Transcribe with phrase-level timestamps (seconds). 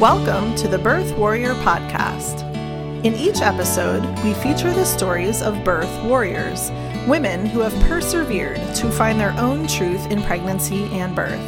[0.00, 2.42] Welcome to the Birth Warrior Podcast.
[3.04, 6.72] In each episode, we feature the stories of birth warriors,
[7.06, 11.40] women who have persevered to find their own truth in pregnancy and birth.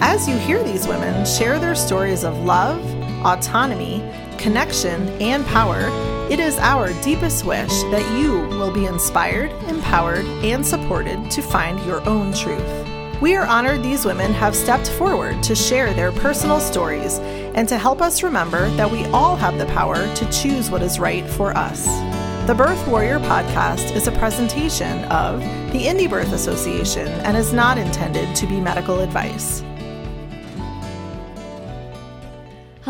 [0.00, 2.80] As you hear these women share their stories of love,
[3.26, 5.88] autonomy, connection, and power,
[6.30, 11.84] it is our deepest wish that you will be inspired, empowered, and supported to find
[11.84, 12.99] your own truth.
[13.20, 17.76] We are honored these women have stepped forward to share their personal stories and to
[17.76, 21.54] help us remember that we all have the power to choose what is right for
[21.54, 21.84] us.
[22.46, 27.76] The Birth Warrior podcast is a presentation of the Indie Birth Association and is not
[27.76, 29.62] intended to be medical advice.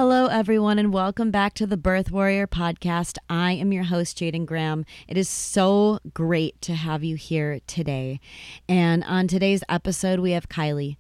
[0.03, 3.19] Hello, everyone, and welcome back to the Birth Warrior podcast.
[3.29, 4.87] I am your host, Jaden Graham.
[5.07, 8.19] It is so great to have you here today.
[8.67, 10.97] And on today's episode, we have Kylie.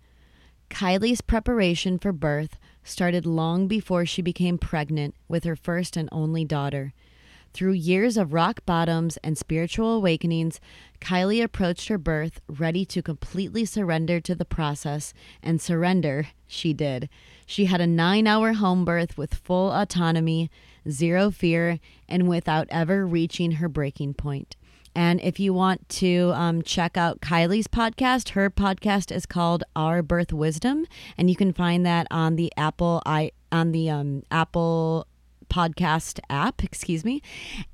[0.68, 6.44] Kylie's preparation for birth started long before she became pregnant with her first and only
[6.44, 6.92] daughter.
[7.52, 10.60] Through years of rock bottoms and spiritual awakenings,
[11.00, 15.12] Kylie approached her birth ready to completely surrender to the process,
[15.42, 17.08] and surrender she did.
[17.50, 20.52] She had a nine hour home birth with full autonomy,
[20.88, 24.54] zero fear, and without ever reaching her breaking point.
[24.94, 30.00] And if you want to um, check out Kylie's podcast, her podcast is called Our
[30.00, 30.86] Birth Wisdom,
[31.18, 35.08] and you can find that on the Apple i on the um, Apple
[35.48, 37.20] podcast app, excuse me.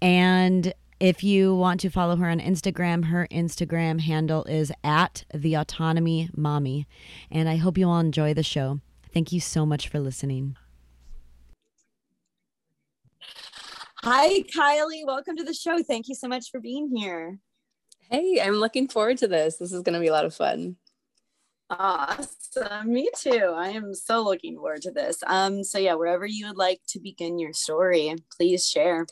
[0.00, 5.52] And if you want to follow her on Instagram, her Instagram handle is at the
[5.52, 6.86] autonomy mommy.
[7.30, 8.80] And I hope you all enjoy the show.
[9.16, 10.58] Thank you so much for listening.
[14.02, 15.06] Hi, Kylie.
[15.06, 15.82] Welcome to the show.
[15.82, 17.38] Thank you so much for being here.
[18.10, 19.56] Hey, I'm looking forward to this.
[19.56, 20.76] This is going to be a lot of fun.
[21.70, 22.92] Awesome.
[22.92, 23.54] Me too.
[23.56, 25.22] I am so looking forward to this.
[25.26, 29.06] Um, so yeah, wherever you would like to begin your story, please share.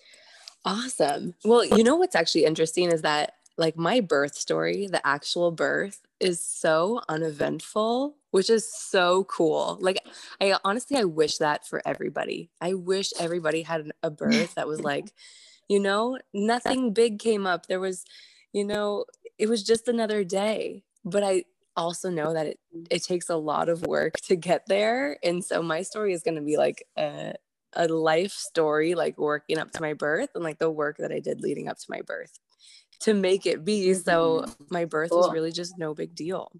[0.67, 1.33] Awesome.
[1.47, 6.04] Well, you know what's actually interesting is that like my birth story, the actual birth
[6.24, 9.77] is so uneventful, which is so cool.
[9.80, 9.98] Like
[10.40, 12.51] I honestly I wish that for everybody.
[12.61, 15.13] I wish everybody had a birth that was like,
[15.68, 17.67] you know, nothing big came up.
[17.67, 18.05] There was,
[18.52, 19.05] you know,
[19.39, 20.83] it was just another day.
[21.05, 21.45] But I
[21.77, 25.18] also know that it, it takes a lot of work to get there.
[25.23, 27.34] And so my story is going to be like a,
[27.74, 31.18] a life story, like working up to my birth and like the work that I
[31.18, 32.39] did leading up to my birth
[33.01, 33.95] to make it be.
[33.95, 34.65] So mm-hmm.
[34.71, 35.21] my birth cool.
[35.21, 36.51] was really just no big deal.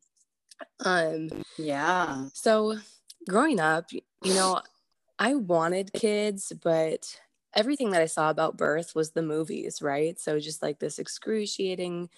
[0.85, 2.27] Um, yeah.
[2.33, 2.79] So
[3.29, 4.61] growing up, you know,
[5.19, 7.21] I wanted kids, but
[7.55, 10.19] everything that I saw about birth was the movies, right?
[10.19, 12.09] So just like this excruciating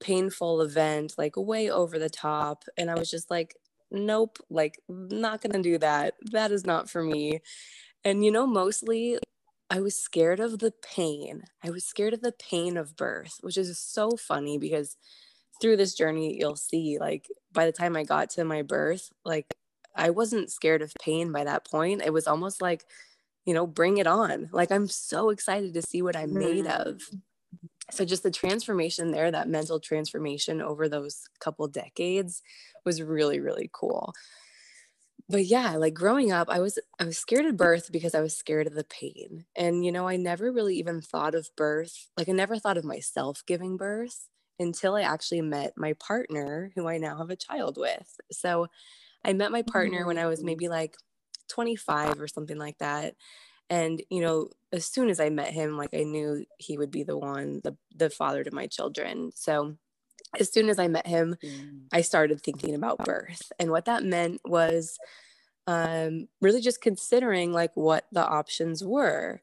[0.00, 2.64] painful event, like way over the top.
[2.76, 3.56] And I was just like,
[3.90, 6.14] nope, like, not gonna do that.
[6.32, 7.40] That is not for me.
[8.04, 9.18] And, you know, mostly
[9.70, 11.44] I was scared of the pain.
[11.64, 14.96] I was scared of the pain of birth, which is so funny because
[15.60, 19.54] through this journey, you'll see, like, by the time I got to my birth, like,
[19.94, 22.02] I wasn't scared of pain by that point.
[22.04, 22.84] It was almost like,
[23.44, 24.48] you know, bring it on.
[24.52, 26.86] Like, I'm so excited to see what I'm made mm.
[26.86, 27.02] of
[27.90, 32.42] so just the transformation there that mental transformation over those couple decades
[32.84, 34.12] was really really cool
[35.28, 38.36] but yeah like growing up i was i was scared of birth because i was
[38.36, 42.28] scared of the pain and you know i never really even thought of birth like
[42.28, 44.28] i never thought of myself giving birth
[44.58, 48.66] until i actually met my partner who i now have a child with so
[49.24, 50.46] i met my partner when i was mm.
[50.46, 50.96] maybe like
[51.48, 53.14] 25 or something like that
[53.70, 57.02] and you know as soon as i met him like i knew he would be
[57.02, 59.76] the one the, the father to my children so
[60.38, 61.80] as soon as i met him mm.
[61.92, 64.98] i started thinking about birth and what that meant was
[65.66, 69.40] um, really just considering like what the options were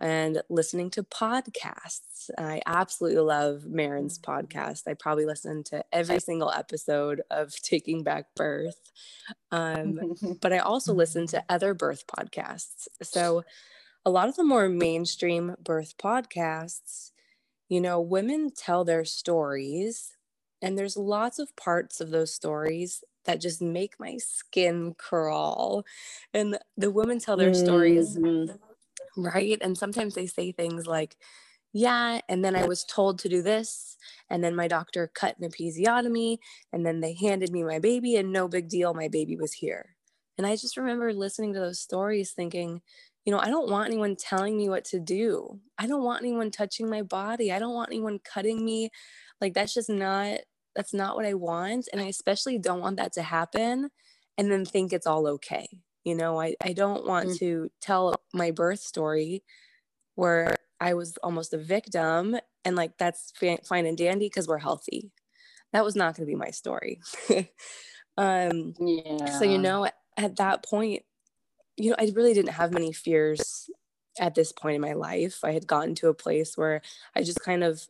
[0.00, 2.28] and listening to podcasts.
[2.36, 4.24] I absolutely love Maryn's mm.
[4.24, 4.88] podcast.
[4.88, 8.92] I probably listened to every single episode of Taking Back Birth.
[9.52, 12.88] Um, but I also listen to other birth podcasts.
[13.02, 13.44] So
[14.04, 17.12] a lot of the more mainstream birth podcasts,
[17.68, 20.12] you know, women tell their stories,
[20.64, 25.84] and there's lots of parts of those stories that just make my skin crawl.
[26.32, 27.64] And the women tell their mm-hmm.
[27.64, 28.18] stories
[29.16, 29.58] right?
[29.60, 31.16] And sometimes they say things like,
[31.72, 33.96] yeah, and then I was told to do this,
[34.30, 36.38] and then my doctor cut an episiotomy,
[36.72, 39.96] and then they handed me my baby, and no big deal, my baby was here.
[40.38, 42.80] And I just remember listening to those stories thinking,
[43.24, 45.58] you know, I don't want anyone telling me what to do.
[45.76, 47.50] I don't want anyone touching my body.
[47.50, 48.90] I don't want anyone cutting me.
[49.40, 50.38] Like, that's just not,
[50.74, 51.88] that's not what I want.
[51.92, 53.90] And I especially don't want that to happen
[54.38, 55.66] and then think it's all okay
[56.04, 57.38] You know, I, I don't want Mm.
[57.38, 59.44] to tell my birth story
[60.14, 64.58] where I was almost a victim and like that's fi- fine and dandy because we're
[64.58, 65.10] healthy.
[65.72, 67.00] That was not going to be my story.
[68.16, 69.26] um, Yeah.
[69.26, 71.02] so, you know, at that point,
[71.76, 73.70] you know, I really didn't have many fears
[74.20, 75.40] at this point in my life.
[75.44, 76.82] I had gotten to a place where
[77.16, 77.86] I just kind of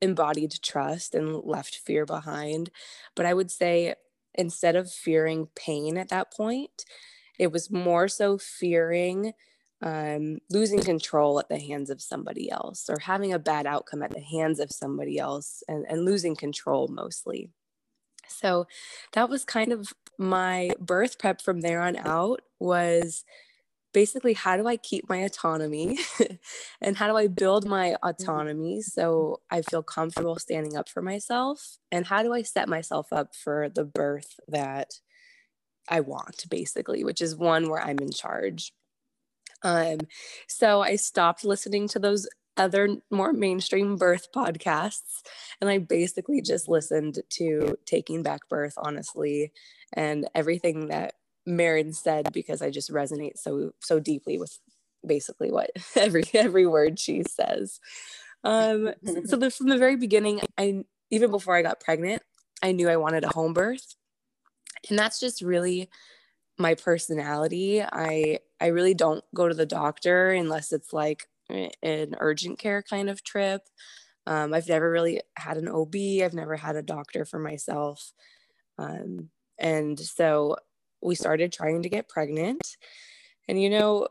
[0.00, 2.70] embodied trust and left fear behind.
[3.14, 3.94] But I would say
[4.34, 6.84] instead of fearing pain at that point,
[7.38, 9.32] it was more so fearing
[9.82, 14.12] um, losing control at the hands of somebody else or having a bad outcome at
[14.12, 17.50] the hands of somebody else and, and losing control mostly.
[18.28, 18.66] So
[19.12, 23.24] that was kind of my birth prep from there on out was
[23.92, 25.98] basically how do I keep my autonomy
[26.80, 31.78] and how do I build my autonomy so I feel comfortable standing up for myself?
[31.90, 34.94] And how do I set myself up for the birth that
[35.88, 38.72] I want basically which is one where I'm in charge.
[39.62, 39.98] Um
[40.48, 45.22] so I stopped listening to those other more mainstream birth podcasts
[45.60, 49.52] and I basically just listened to Taking Back Birth honestly
[49.92, 51.14] and everything that
[51.50, 54.58] Maryn said because I just resonate so so deeply with
[55.06, 57.80] basically what every every word she says.
[58.42, 58.94] Um,
[59.26, 62.22] so the, from the very beginning, I even before I got pregnant,
[62.62, 63.94] I knew I wanted a home birth,
[64.88, 65.90] and that's just really
[66.58, 67.82] my personality.
[67.82, 73.10] I I really don't go to the doctor unless it's like an urgent care kind
[73.10, 73.62] of trip.
[74.26, 75.94] Um, I've never really had an OB.
[76.22, 78.12] I've never had a doctor for myself.
[78.78, 80.56] Um, and so
[81.02, 82.76] we started trying to get pregnant.
[83.48, 84.08] And, you know,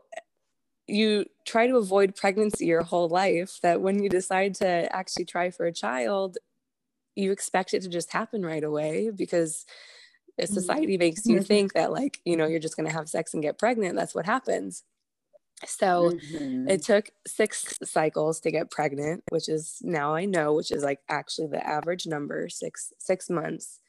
[0.86, 5.50] you try to avoid pregnancy your whole life, that when you decide to actually try
[5.50, 6.38] for a child,
[7.16, 9.66] you expect it to just happen right away because
[10.44, 13.42] society makes you think that, like, you know, you're just going to have sex and
[13.42, 13.96] get pregnant.
[13.96, 14.84] That's what happens.
[15.66, 16.70] So Mhm.
[16.70, 21.00] it took six cycles to get pregnant, which is now I know, which is like
[21.08, 23.80] actually the average number, six six months.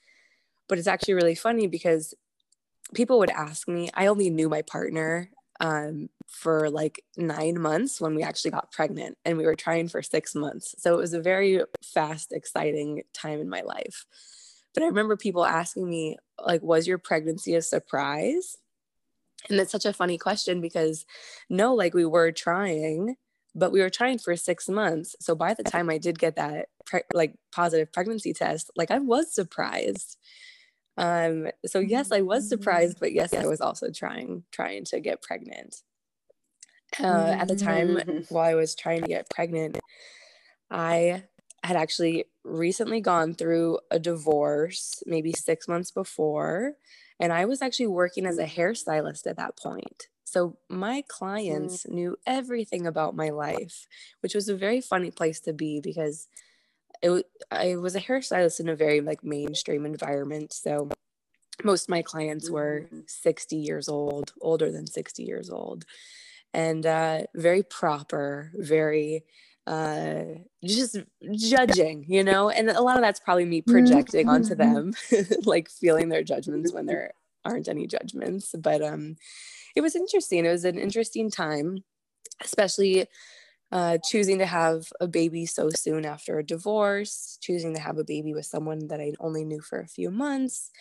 [0.67, 2.13] But it's actually really funny because
[2.93, 5.29] people would ask me, I only knew my partner
[5.59, 10.01] um, for like nine months when we actually got pregnant, and we were trying for
[10.01, 10.75] six months.
[10.79, 14.05] So it was a very fast, exciting time in my life.
[14.73, 18.57] But I remember people asking me, like, was your pregnancy a surprise?
[19.49, 21.05] And it's such a funny question because
[21.49, 23.15] no, like we were trying,
[23.53, 25.15] but we were trying for six months.
[25.19, 28.99] So by the time I did get that pre- like positive pregnancy test, like I
[28.99, 30.17] was surprised.
[30.97, 35.21] Um, so yes, I was surprised, but yes, I was also trying trying to get
[35.21, 35.83] pregnant.
[37.03, 38.27] Uh, at the time Mhm.
[38.29, 39.77] while I was trying to get pregnant,
[40.71, 41.25] I
[41.63, 46.75] had actually recently gone through a divorce, maybe six months before,
[47.19, 50.09] and I was actually working as a hairstylist at that point.
[50.25, 53.87] So my clients knew everything about my life,
[54.21, 56.27] which was a very funny place to be because
[57.01, 60.53] it I was a hairstylist in a very like mainstream environment.
[60.53, 60.89] So
[61.63, 63.09] most of my clients were Mhm.
[63.09, 65.85] 60 years old, older than 60 years old,
[66.53, 69.23] and uh, very proper, very
[69.67, 70.23] uh
[70.65, 70.97] just
[71.35, 74.91] judging you know and a lot of that's probably me projecting onto them
[75.45, 77.13] like feeling their judgments when there
[77.45, 79.15] aren't any judgments but um
[79.75, 81.83] it was interesting it was an interesting time
[82.41, 83.07] especially
[83.71, 88.03] uh, choosing to have a baby so soon after a divorce, choosing to have a
[88.03, 90.71] baby with someone that I only knew for a few months,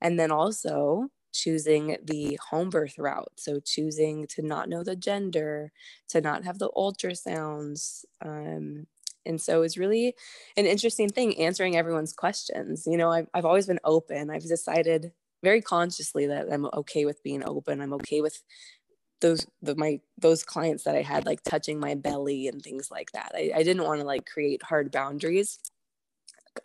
[0.00, 3.32] and then also choosing the home birth route.
[3.36, 5.72] So choosing to not know the gender,
[6.08, 8.04] to not have the ultrasounds.
[8.24, 8.86] Um,
[9.24, 10.14] and so it's really
[10.56, 12.84] an interesting thing answering everyone's questions.
[12.86, 14.30] You know, I've, I've always been open.
[14.30, 17.80] I've decided very consciously that I'm okay with being open.
[17.80, 18.42] I'm okay with
[19.20, 23.12] those the my those clients that I had like touching my belly and things like
[23.12, 23.32] that.
[23.34, 25.58] I, I didn't want to like create hard boundaries.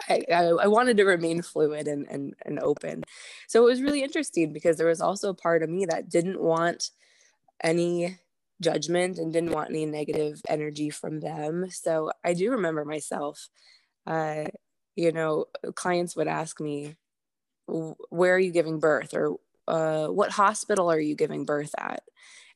[0.09, 3.03] I, I, I wanted to remain fluid and, and and open.
[3.47, 6.41] So it was really interesting because there was also a part of me that didn't
[6.41, 6.91] want
[7.63, 8.17] any
[8.61, 11.69] judgment and didn't want any negative energy from them.
[11.69, 13.49] So I do remember myself,
[14.07, 14.45] uh,
[14.95, 15.45] you know,
[15.75, 16.95] clients would ask me,
[17.67, 22.03] where are you giving birth or uh, what hospital are you giving birth at?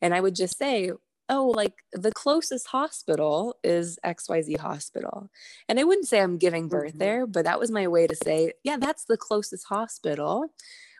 [0.02, 0.92] And I would just say,
[1.30, 5.30] oh, like the closest hospital is XYZ hospital.
[5.68, 7.00] And I wouldn't say I'm giving birth Mhm.
[7.00, 10.54] there, but that was my way to say, yeah, that's the closest hospital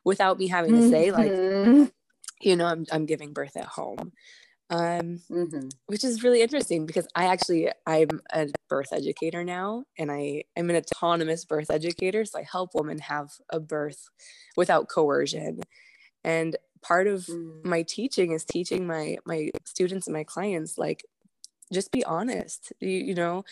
[0.06, 1.34] without me having to say, like,
[1.66, 1.92] Mhm.
[2.42, 4.14] you know, I'm, I'm giving birth at home.
[4.70, 5.72] Um, Mhm.
[5.88, 10.70] which is really interesting because I actually I'm a birth educator now and I am
[10.70, 14.10] an autonomous birth educator so I help women have a birth
[14.58, 15.62] without coercion
[16.24, 17.64] and part of Mm.
[17.66, 21.06] my teaching is teaching my my students and my clients like
[21.74, 23.44] just be honest you, you know?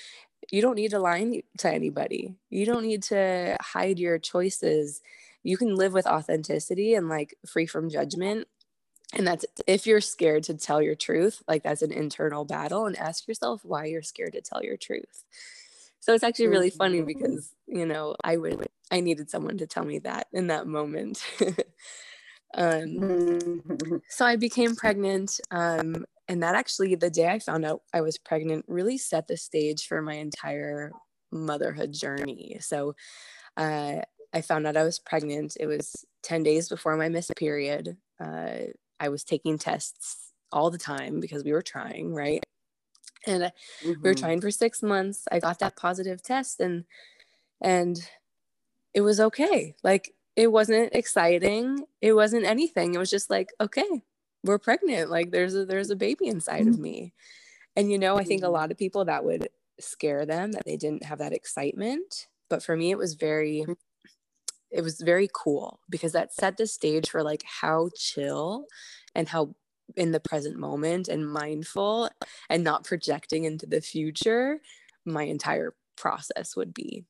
[0.51, 2.35] You don't need to lie to anybody.
[2.49, 5.01] You don't need to hide your choices.
[5.43, 8.47] You can live with authenticity and like free from judgment.
[9.13, 12.97] And that's if you're scared to tell your truth like that's an internal battle and
[12.97, 15.23] ask yourself why you're scared to tell your truth.
[15.99, 17.07] So it's actually really funny Mhm.
[17.07, 21.25] because you know i would i needed someone to tell me that in that moment
[22.53, 23.05] um
[23.67, 24.01] Mhm.
[24.09, 25.39] so I became pregnant.
[25.51, 29.37] Um, and that actually, the day I found out I was pregnant, really set the
[29.37, 30.95] stage for my entire
[31.31, 32.57] motherhood journey.
[32.61, 32.95] So
[33.57, 34.01] uh,
[34.33, 35.57] I found out I was pregnant.
[35.59, 37.97] It was 10 days before my missed period.
[38.19, 38.57] Uh,
[38.99, 42.43] I was taking tests all the time because we were trying, right?
[43.25, 43.51] And uh,
[44.03, 44.15] we were Mhm.
[44.15, 45.25] trying for six months.
[45.31, 46.85] I got that positive test and
[47.61, 47.99] and
[48.93, 49.75] it was okay.
[49.83, 51.85] Like it wasn't exciting.
[52.01, 52.95] It wasn't anything.
[52.95, 54.03] It was just like, okay,
[54.45, 55.11] we're pregnant.
[55.11, 57.13] Like there's a there's a baby inside of me.
[57.75, 58.53] And you know, I think a Mhm.
[58.53, 62.27] lot of people that would scare them that they didn't have that excitement.
[62.49, 63.65] But for me it was very
[64.71, 68.65] it was very cool because that set the stage for like how chill
[69.15, 69.55] and how
[69.95, 72.09] in the present moment and mindful
[72.49, 74.59] and not projecting into the future
[75.05, 77.05] my entire process would be.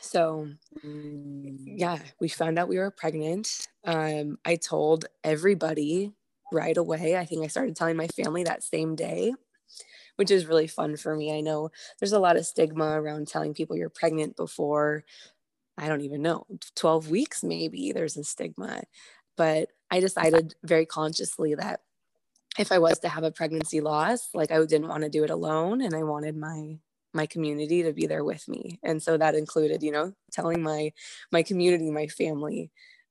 [0.00, 0.48] So
[0.84, 1.78] Mm.
[1.78, 3.66] yeah, we found out we were pregnant.
[3.84, 6.12] Um, I told everybody
[6.52, 7.16] right away.
[7.16, 9.34] I think I started telling my family that same day,
[10.16, 11.36] which is really fun for me.
[11.36, 15.04] I know there's a lot of stigma around telling people you're pregnant before,
[15.78, 17.92] I don't even know, 12 weeks maybe.
[17.92, 18.82] There's a stigma.
[19.36, 21.82] But I decided very consciously that
[22.58, 25.30] if I was to have a pregnancy loss, like I didn't want to do it
[25.30, 26.78] alone and I wanted my
[27.12, 28.78] my community to be there with me.
[28.82, 30.92] And so that included you know telling my
[31.32, 32.70] my community my family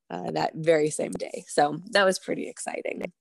[0.09, 1.45] uh, that very same day.
[1.47, 3.11] So that was pretty exciting.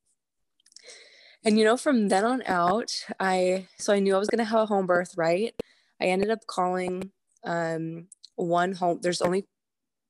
[1.45, 4.45] And you know from then on out i so i knew i was going to
[4.45, 5.55] have a home birth right?
[6.01, 7.11] I ended up calling
[7.45, 9.47] um one home there's only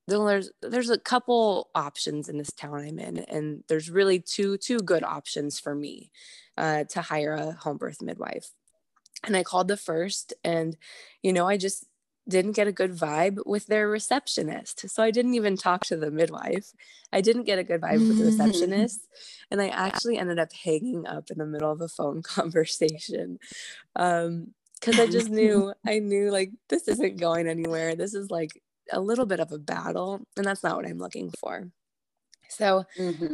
[0.08, 4.78] there's there's a couple options in this town i'm in and there's really two two
[4.78, 6.10] good options for me
[6.56, 8.50] uh, to hire a home birth midwife
[9.24, 10.76] and I called the first, and
[11.22, 11.86] you know, I just
[12.28, 14.90] didn't get a good vibe with their receptionist.
[14.90, 16.72] So I didn't even talk to the midwife.
[17.12, 19.08] I didn't get a good vibe with the receptionist.
[19.50, 23.38] And I actually ended up hanging up in the middle of a phone conversation.
[23.96, 27.96] Um, because I just knew, I knew like this isn't going anywhere.
[27.96, 28.60] This is like
[28.92, 31.70] a little bit of a battle, and that's not what I'm looking for.
[32.48, 32.84] So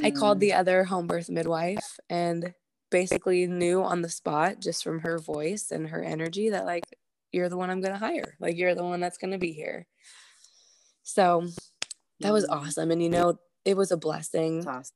[0.02, 0.40] I called Mhm.
[0.40, 2.54] the other home birth midwife and
[2.94, 6.84] basically knew on the spot just from her voice and her energy that like
[7.32, 8.36] you're the one I'm going to hire.
[8.38, 9.88] Like you're the one that's going to be here.
[11.02, 11.48] So
[12.20, 12.52] that was Mhm.
[12.52, 14.94] awesome and you know it was a blessing, awesome.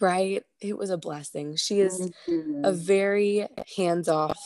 [0.00, 0.42] right?
[0.60, 1.54] It was a blessing.
[1.54, 2.10] She is
[2.64, 2.74] a Mhm.
[2.74, 4.40] very hands-off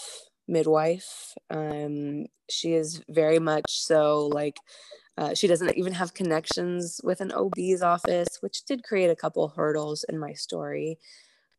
[0.46, 1.34] midwife.
[1.48, 4.60] Um she is very much so like
[5.18, 9.48] uh, she doesn't even have connections with an OB's office, which did create a couple
[9.48, 10.98] hurdles in my story.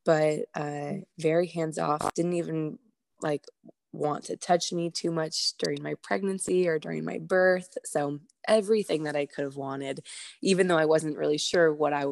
[0.06, 2.14] But uh, very hands off.
[2.14, 2.80] Didn't even
[3.22, 3.46] like
[3.92, 7.78] want to touch me too much during my pregnancy or during my birth.
[7.86, 10.02] So everything that I could have wanted,
[10.42, 12.06] even though I wasn't really sure what I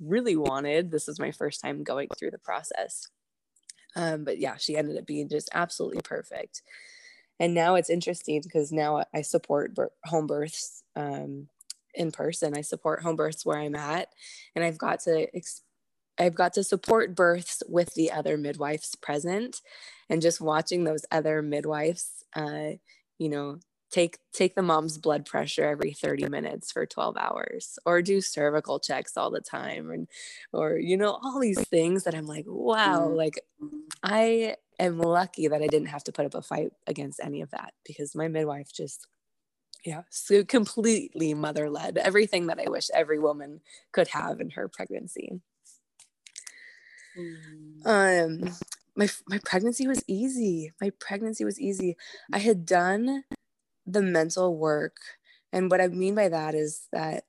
[0.00, 0.90] really wanted.
[0.90, 3.06] This was my first time going through the process.
[3.96, 6.62] Um, but yeah, she ended up being just absolutely perfect
[7.40, 11.48] and now it's interesting because now I support home births um,
[11.94, 12.54] in person.
[12.54, 14.08] I support home births where I'm at,
[14.54, 15.26] and I've got to
[16.20, 19.62] I've got to support births with the other midwives present,
[20.10, 22.72] and just watching those other midwives, uh,
[23.18, 23.58] you know,
[23.90, 28.78] take take the mom's blood pressure every 30 minutes for 12 hours or do cervical
[28.78, 30.08] checks all the time and
[30.52, 33.16] or you know all these things that i'm like wow Mm.
[33.16, 33.40] like
[34.04, 37.50] i am lucky that i didn't have to put up a fight against any of
[37.50, 39.08] that because my midwife just
[39.84, 43.60] yeah so completely mother led everything that i wish every woman
[43.92, 45.40] could have in her pregnancy
[47.18, 47.86] Mm.
[47.86, 48.50] um
[48.96, 50.72] my my pregnancy was easy.
[50.80, 51.96] My pregnancy was easy.
[52.32, 53.24] I had done
[53.86, 54.96] the mental work
[55.52, 57.24] and what i mean by that is that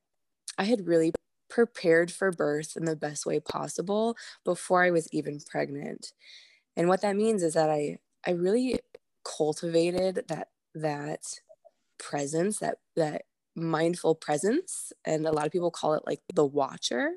[0.58, 1.14] i had really
[1.50, 6.14] prepared for birth in the best way possible before i was even pregnant.
[6.78, 7.98] And what that means is that i
[8.28, 8.80] i really
[9.26, 11.42] cultivated that that
[12.00, 13.24] presence that that
[13.56, 17.12] mindful presence and a lot of people call it like the watcher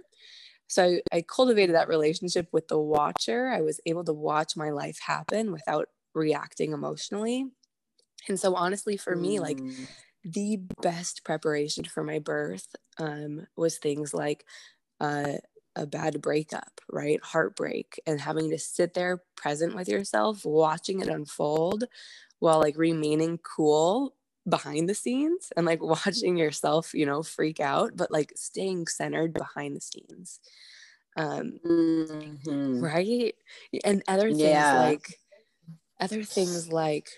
[0.69, 3.49] so I, cultivated that relationship with the watcher.
[3.49, 7.47] I was able to watch my life happen without reacting emotionally.
[8.29, 9.87] And so, honestly, for me, like Mm.
[10.25, 12.69] the best preparation for my birth
[12.99, 14.47] um, was things like
[15.01, 15.35] uh,
[15.77, 17.21] a bad breakup, right?
[17.23, 21.85] Heartbreak and having to sit there present with yourself, watching it unfold
[22.41, 24.15] while like remaining cool
[24.49, 29.33] behind the scenes and like watching yourself, you know, freak out, but like staying centered
[29.33, 30.41] behind the scenes.
[31.17, 32.81] Um mm-hmm.
[32.81, 33.35] right?
[33.85, 34.81] And other things yeah.
[34.81, 35.21] like
[36.01, 37.09] other things like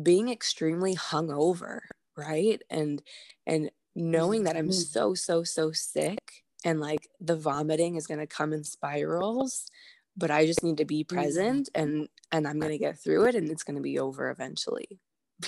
[0.00, 1.80] being extremely hungover,
[2.16, 2.62] right?
[2.70, 3.02] And
[3.46, 4.72] and knowing that I'm mm-hmm.
[4.72, 9.66] so so so sick and like the vomiting is going to come in spirals
[10.16, 11.16] but i just need to be mm-hmm.
[11.16, 14.30] present and and i'm going to get through it and it's going to be over
[14.30, 14.98] eventually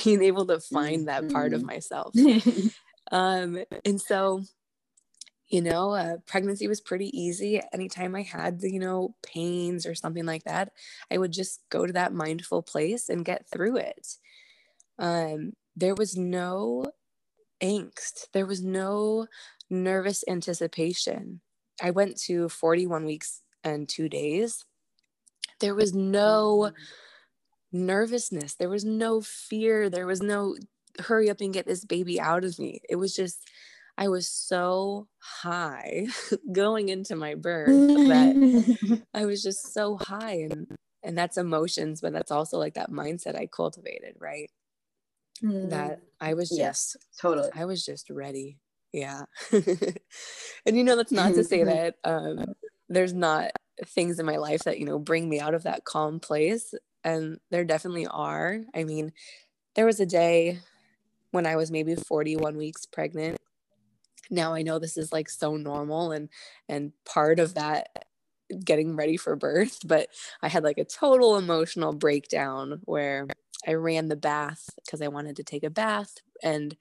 [0.04, 1.68] being able to find that part of mm-hmm.
[1.68, 2.14] myself
[3.12, 4.42] um and so
[5.48, 10.26] you know uh, pregnancy was pretty easy anytime i had you know pains or something
[10.26, 10.72] like that
[11.10, 14.16] i would just go to that mindful place and get through it
[14.98, 16.84] um there was no
[17.62, 19.26] angst there was no
[19.70, 21.40] nervous anticipation.
[21.82, 24.64] I went to 41 weeks and two days.
[25.60, 26.72] There was no
[27.72, 30.56] nervousness, there was no fear, there was no
[31.00, 32.80] hurry up and get this baby out of me.
[32.88, 33.48] It was just,
[33.98, 36.06] I was so high
[36.52, 40.66] going into my birth that I was just so high and
[41.02, 44.50] and that's emotions, but that's also like that mindset I cultivated, right?
[45.40, 45.70] Mm.
[45.70, 47.50] That I was just yes, totally.
[47.54, 48.58] I was just ready
[48.96, 52.54] yeah and you know that's not to say that um
[52.88, 53.50] there's not
[53.84, 56.72] things in my life that you know bring me out of that calm place
[57.04, 58.60] and there definitely are.
[58.74, 59.12] I mean
[59.74, 60.60] there was a day
[61.32, 63.38] when i was maybe 41 weeks pregnant.
[64.30, 66.28] Now i know this is like so normal and
[66.68, 68.06] and part of that
[68.64, 70.08] getting ready for birth but
[70.42, 73.26] i had like a total emotional breakdown where
[73.66, 76.76] i ran the bath because i wanted to take a bath and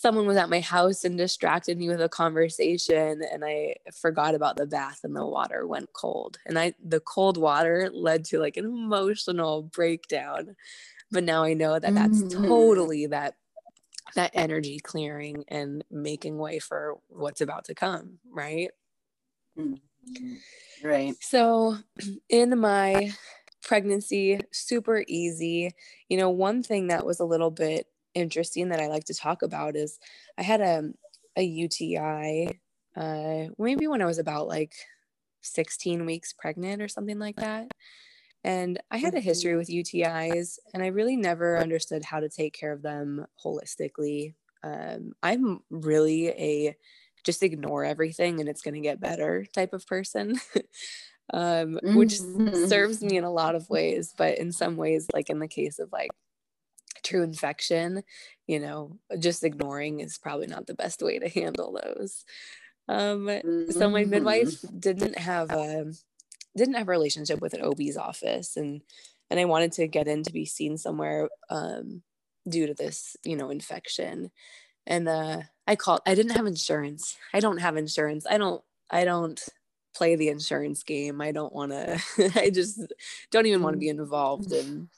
[0.00, 4.56] someone was at my house and distracted me with a conversation and I forgot about
[4.56, 6.38] the bath and the water went cold.
[6.46, 10.54] And I the cold water led to like an emotional breakdown.
[11.10, 12.46] But now I know that that's mm-hmm.
[12.46, 13.34] totally that
[14.14, 18.70] that energy clearing and making way for what's about to come, right?
[19.58, 20.34] Mm-hmm.
[20.86, 21.14] Right.
[21.20, 21.76] So
[22.28, 23.10] in my
[23.62, 25.72] pregnancy, super easy.
[26.08, 27.86] You know, one thing that was a little bit
[28.18, 29.98] interesting that I like to talk about is
[30.36, 30.90] I had a
[31.36, 32.60] a UTI
[32.96, 34.74] uh maybe when I was about like
[35.42, 37.68] 16 weeks pregnant or something like that.
[38.44, 42.54] And I had a history with UTIs and I really never understood how to take
[42.54, 44.34] care of them holistically.
[44.62, 46.76] Um, I'm really a
[47.24, 50.38] just ignore everything and it's going to get better type of person.
[51.32, 52.66] um, which mm-hmm.
[52.66, 55.78] serves me in a lot of ways, but in some ways, like in the case
[55.78, 56.10] of like
[57.02, 58.02] true infection,
[58.46, 62.24] you know, just ignoring is probably not the best way to handle those.
[62.88, 63.70] Um, mm-hmm.
[63.70, 64.78] So my midwife mm-hmm.
[64.78, 65.92] didn't have a
[66.56, 68.82] didn't have a relationship with an OB's office, and
[69.30, 72.02] and I wanted to get in to be seen somewhere um,
[72.48, 74.30] due to this, you know, infection.
[74.86, 76.00] And uh, I called.
[76.06, 77.16] I didn't have insurance.
[77.34, 78.26] I don't have insurance.
[78.28, 78.62] I don't.
[78.90, 79.40] I don't
[79.94, 81.20] play the insurance game.
[81.20, 82.00] I don't want to.
[82.36, 82.80] I just
[83.30, 84.88] don't even want to be involved in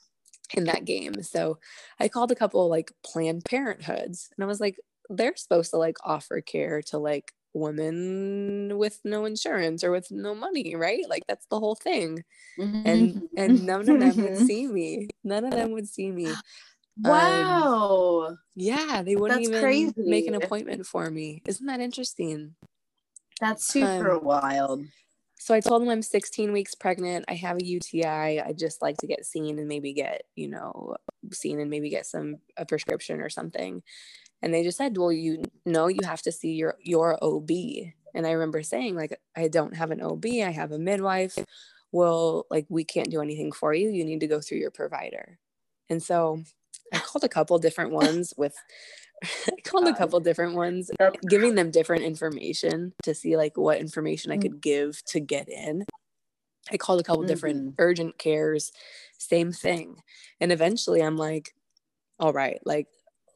[0.55, 1.23] in that game.
[1.23, 1.59] So
[1.99, 5.97] I called a couple like Planned Parenthoods and I was like, they're supposed to like
[6.05, 11.05] offer care to like women with no insurance or with no money, right?
[11.09, 12.25] Like that's the whole thing.
[12.59, 12.83] Mm-hmm.
[12.87, 15.09] And and none of them would see me.
[15.25, 16.33] None of them would see me.
[17.03, 18.27] Wow.
[18.29, 19.95] Um, yeah, they wouldn't that's even crazy.
[19.97, 21.41] make an appointment for me.
[21.47, 22.57] Isn't that interesting?
[23.41, 24.85] That's super um, wild.
[25.40, 27.24] So I told them I'm 16 weeks pregnant.
[27.26, 28.40] I have a UTI.
[28.42, 30.96] I just like to get seen and maybe get, you know,
[31.33, 33.83] seen and maybe get some a prescription or something.
[34.42, 37.50] And they just said, "Well, you know, you have to see your your OB."
[38.14, 40.26] And I remember saying, like, I don't have an OB.
[40.26, 41.38] I have a midwife.
[41.90, 43.88] Well, like, we can't do anything for you.
[43.88, 45.38] You need to go through your provider.
[45.88, 46.42] And so
[46.92, 48.57] I called a couple different ones with
[49.23, 50.91] I called a couple different ones,
[51.29, 54.43] giving them different information to see like what information I mm.
[54.43, 55.85] could give to get in.
[56.71, 57.29] I called a couple mm-hmm.
[57.29, 58.73] different urgent cares,
[59.19, 59.97] same thing.
[60.41, 61.55] And eventually I'm like,
[62.19, 62.87] all right, like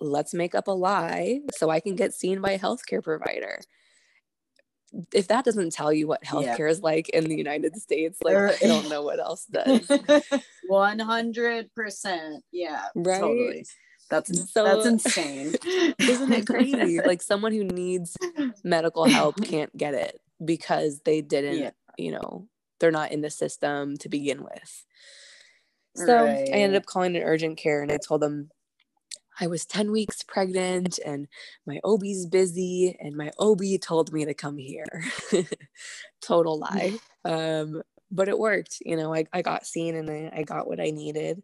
[0.00, 3.60] let's make up a lie so I can get seen by a healthcare provider.
[5.12, 6.68] If that doesn't tell you what healthcare yeah.
[6.68, 9.88] is like in the United States, like I don't know what else does.
[10.70, 12.38] 100%.
[12.52, 12.84] Yeah.
[12.94, 13.20] Right.
[13.20, 13.66] Totally.
[14.14, 15.54] That's so that's insane.
[15.98, 17.00] Isn't it crazy?
[17.00, 18.16] like someone who needs
[18.62, 21.70] medical help can't get it because they didn't, yeah.
[21.98, 22.46] you know,
[22.78, 24.84] they're not in the system to begin with.
[25.96, 26.48] So right.
[26.48, 28.50] I ended up calling an urgent care and I told them
[29.40, 31.26] I was 10 weeks pregnant and
[31.66, 34.86] my OB's busy and my OB told me to come here.
[36.22, 36.98] Total lie.
[37.24, 38.78] Um, but it worked.
[38.84, 41.42] You know, I, I got seen and I, I got what I needed.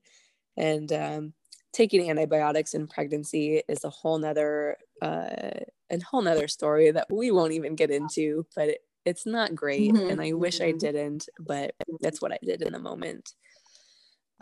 [0.57, 1.33] And um,
[1.73, 7.31] taking antibiotics in pregnancy is a whole nother uh, a whole nother story that we
[7.31, 9.93] won't even get into, but it, it's not great.
[9.93, 10.11] Mm-hmm.
[10.11, 10.79] And I wish I mm-hmm.
[10.79, 13.35] didn't, but that's what I did in the moment.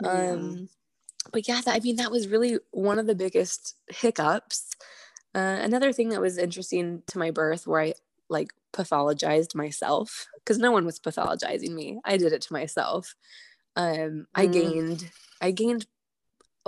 [0.03, 0.31] Yeah.
[0.31, 0.69] Um,
[1.31, 4.71] but yeah, that, I mean, that was really one of the biggest hiccups.
[5.35, 7.93] Uh, another thing that was interesting to my birth where I
[8.29, 11.99] like pathologized myself because no one was pathologizing me.
[12.05, 13.15] I did it to myself.
[13.75, 14.25] Um, mm.
[14.35, 15.09] I gained,
[15.41, 15.85] I gained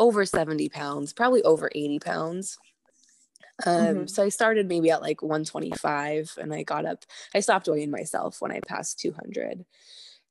[0.01, 2.57] over 70 pounds, probably over 80 pounds.
[3.67, 4.05] Um, mm-hmm.
[4.07, 8.41] so I started maybe at like 125 and I got up, I stopped weighing myself
[8.41, 9.63] when I passed 200.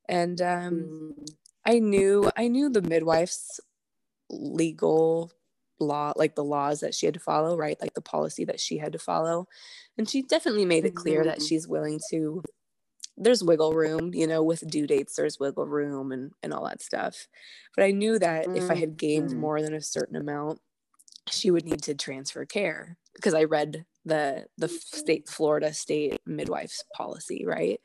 [0.09, 1.29] And um, mm.
[1.65, 3.61] I knew, I knew the midwife's
[4.29, 5.31] legal
[5.79, 8.77] law like the laws that she had to follow right like the policy that she
[8.77, 9.49] had to follow
[9.97, 11.47] and she definitely made it clear that mm-hmm.
[11.47, 12.43] she's willing to
[13.17, 16.83] there's wiggle room you know with due dates there's wiggle room and and all that
[16.83, 17.27] stuff
[17.77, 18.57] but i knew that mm-hmm.
[18.57, 19.41] if i had gained mm-hmm.
[19.41, 20.61] more than a certain amount
[21.29, 26.85] she would need to transfer care because i read the the state florida state midwife's
[26.97, 27.81] policy right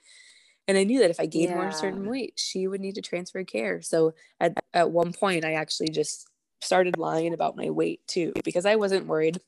[0.68, 1.56] and i knew that if i gained yeah.
[1.56, 5.44] more a certain weight she would need to transfer care so at, at one point
[5.44, 6.30] i actually just
[6.66, 9.40] started lying about my weight too because I wasn't worried.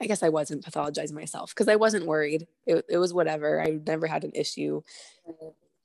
[0.00, 2.46] I guess I wasn't pathologizing myself because I wasn't worried.
[2.66, 3.60] It, it was whatever.
[3.60, 4.82] I never had an issue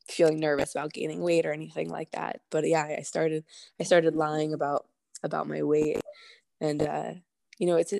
[0.07, 2.39] feeling nervous about gaining weight or anything like that.
[2.49, 3.43] But yeah, I started
[3.79, 4.85] I started lying about
[5.23, 6.01] about my weight,
[6.61, 7.11] and uh,
[7.57, 7.99] you know, it's a,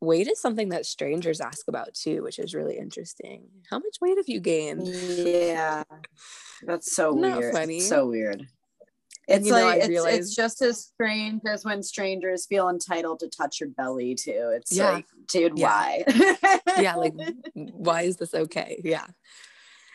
[0.00, 3.48] weight is something that strangers ask about too, which is really interesting.
[3.70, 4.86] How much weight have you gained?
[4.86, 5.84] Yeah,
[6.62, 7.54] that's so Isn't weird.
[7.54, 7.80] That funny?
[7.80, 8.46] So weird.
[9.28, 13.60] It's you like it's, it's, just as strange as when strangers feel entitled to touch
[13.60, 14.50] your belly too.
[14.54, 14.90] It's yeah.
[14.90, 15.66] like, dude, yeah.
[15.68, 16.54] why?
[16.78, 17.14] yeah, like
[17.54, 18.80] why is this okay?
[18.84, 19.06] Yeah.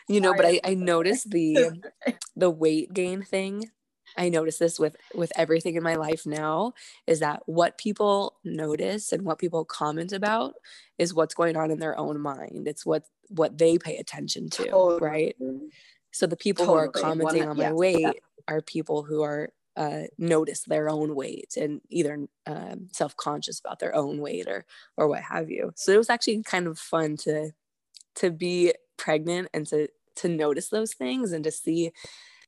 [0.08, 1.82] You know, but I, I noticed the
[2.36, 3.70] the weight gain thing.
[4.16, 6.72] I notice this with with everything in my life now
[7.06, 10.54] is that what people notice and what people comment about
[10.96, 12.66] is what's going on in their own mind.
[12.66, 15.10] It's what what they pay attention to, totally.
[15.10, 15.36] right?
[16.12, 16.78] So the people totally.
[16.80, 18.12] who are commenting One, on my yes, weight yeah
[18.48, 23.94] are people who are uh, notice their own weight and either um, self-conscious about their
[23.94, 24.64] own weight or
[24.96, 25.72] or what have you.
[25.76, 27.52] So it was actually kind of fun to
[28.16, 31.92] to be pregnant and to to notice those things and to see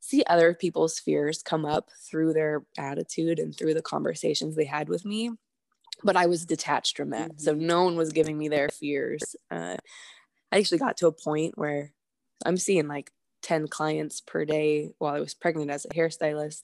[0.01, 4.89] see other people's fears come up through their attitude and through the conversations they had
[4.89, 5.31] with me.
[6.03, 7.31] But i was detached from that.
[7.31, 7.45] Mm-hmm.
[7.45, 9.37] so no one was giving me their fears.
[9.53, 9.77] Uh,
[10.51, 11.93] i actually got to a point where
[12.45, 16.63] i'm seeing like 10 clients per day while I was pregnant as a hairstylist.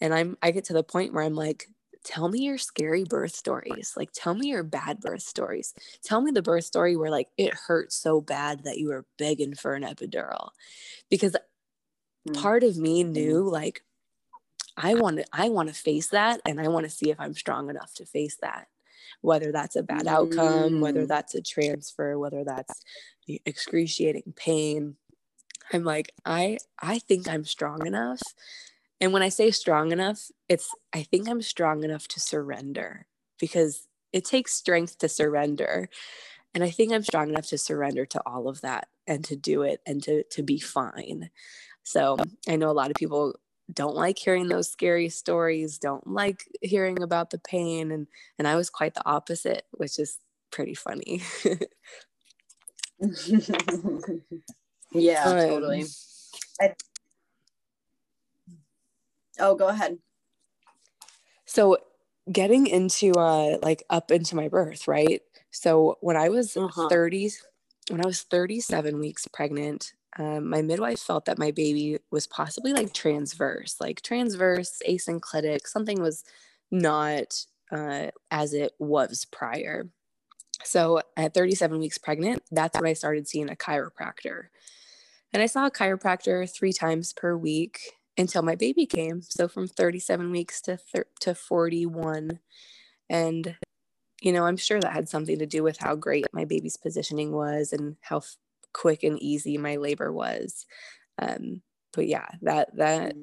[0.00, 1.66] And I'm I get to the point where I'm like,
[2.04, 3.94] tell me your scary birth stories.
[3.96, 5.74] Like tell me your bad birth stories.
[6.02, 9.54] Tell me the birth story where like it hurt so bad that you were begging
[9.54, 10.50] for an epidural.
[11.10, 12.40] Because mm-hmm.
[12.40, 13.82] part of me knew like
[14.76, 17.34] I want to I want to face that and I want to see if I'm
[17.34, 18.68] strong enough to face that.
[19.22, 21.08] Whether that's a bad outcome, whether mm.
[21.08, 22.82] that's a transfer, whether that's
[23.44, 24.96] excruciating pain,
[25.72, 28.20] I'm like, I I think I'm strong enough.
[29.00, 33.06] And when I say strong enough, it's I think I'm strong enough to surrender
[33.38, 35.88] because it takes strength to surrender.
[36.54, 39.62] And I think I'm strong enough to surrender to all of that and to do
[39.62, 41.30] it and to to be fine.
[41.84, 42.16] So
[42.48, 43.36] I know a lot of people
[43.72, 47.92] don't like hearing those scary stories, don't like hearing about the pain.
[47.92, 50.18] And and I was quite the opposite, which is
[50.50, 51.22] pretty funny.
[54.92, 55.84] Yeah, um, totally.
[56.60, 56.74] I,
[59.38, 59.98] oh, go ahead.
[61.44, 61.78] So,
[62.30, 65.22] getting into uh like up into my birth, right?
[65.50, 66.88] So, when I was uh-huh.
[66.90, 67.34] 30s,
[67.88, 72.72] when I was 37 weeks pregnant, um, my midwife felt that my baby was possibly
[72.72, 76.24] like transverse, like transverse, asynclitic, something was
[76.70, 79.88] not uh, as it was prior.
[80.64, 84.46] So at 37 weeks pregnant, that's when I started seeing a chiropractor.
[85.32, 87.78] And I saw a chiropractor three times per week
[88.18, 89.22] until my baby came.
[89.22, 92.40] So from 37 weeks to thir- to 41.
[93.08, 93.56] And
[94.20, 97.32] you know, I'm sure that had something to do with how great my baby's positioning
[97.32, 98.36] was and how f-
[98.72, 100.66] quick and easy my labor was.
[101.18, 101.62] Um,
[101.92, 103.14] but yeah, that that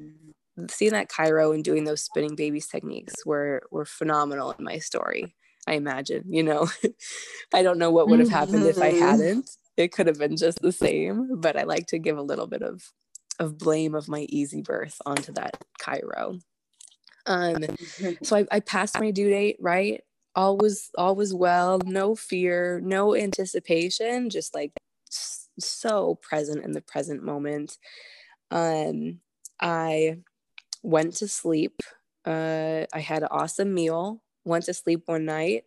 [0.69, 5.35] seeing that chiro and doing those spinning babies techniques were were phenomenal in my story.
[5.67, 6.67] I imagine, you know,
[7.53, 8.99] I don't know what would have happened if I mm-hmm.
[8.99, 12.47] hadn't, it could have been just the same, but I like to give a little
[12.47, 12.91] bit of
[13.39, 16.41] of blame of my easy birth onto that chiro.
[17.27, 17.63] Um,
[18.23, 20.01] so I, I passed my due date, right?
[20.37, 24.71] all was all was well, no fear, no anticipation, just like
[25.59, 27.79] so present in the present moment.
[28.51, 29.19] Um,
[29.59, 30.19] I
[30.83, 31.81] went to sleep.
[32.23, 34.21] Uh, I had an awesome meal.
[34.45, 35.63] Went to sleep one night.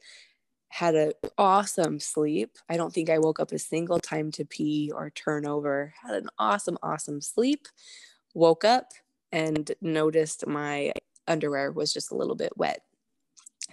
[0.71, 2.57] Had an awesome sleep.
[2.69, 5.93] I don't think I woke up a single time to pee or turn over.
[6.03, 7.69] Had an awesome, awesome sleep.
[8.35, 8.93] Woke up
[9.33, 10.93] and noticed my
[11.29, 12.83] underwear was just a little bit wet.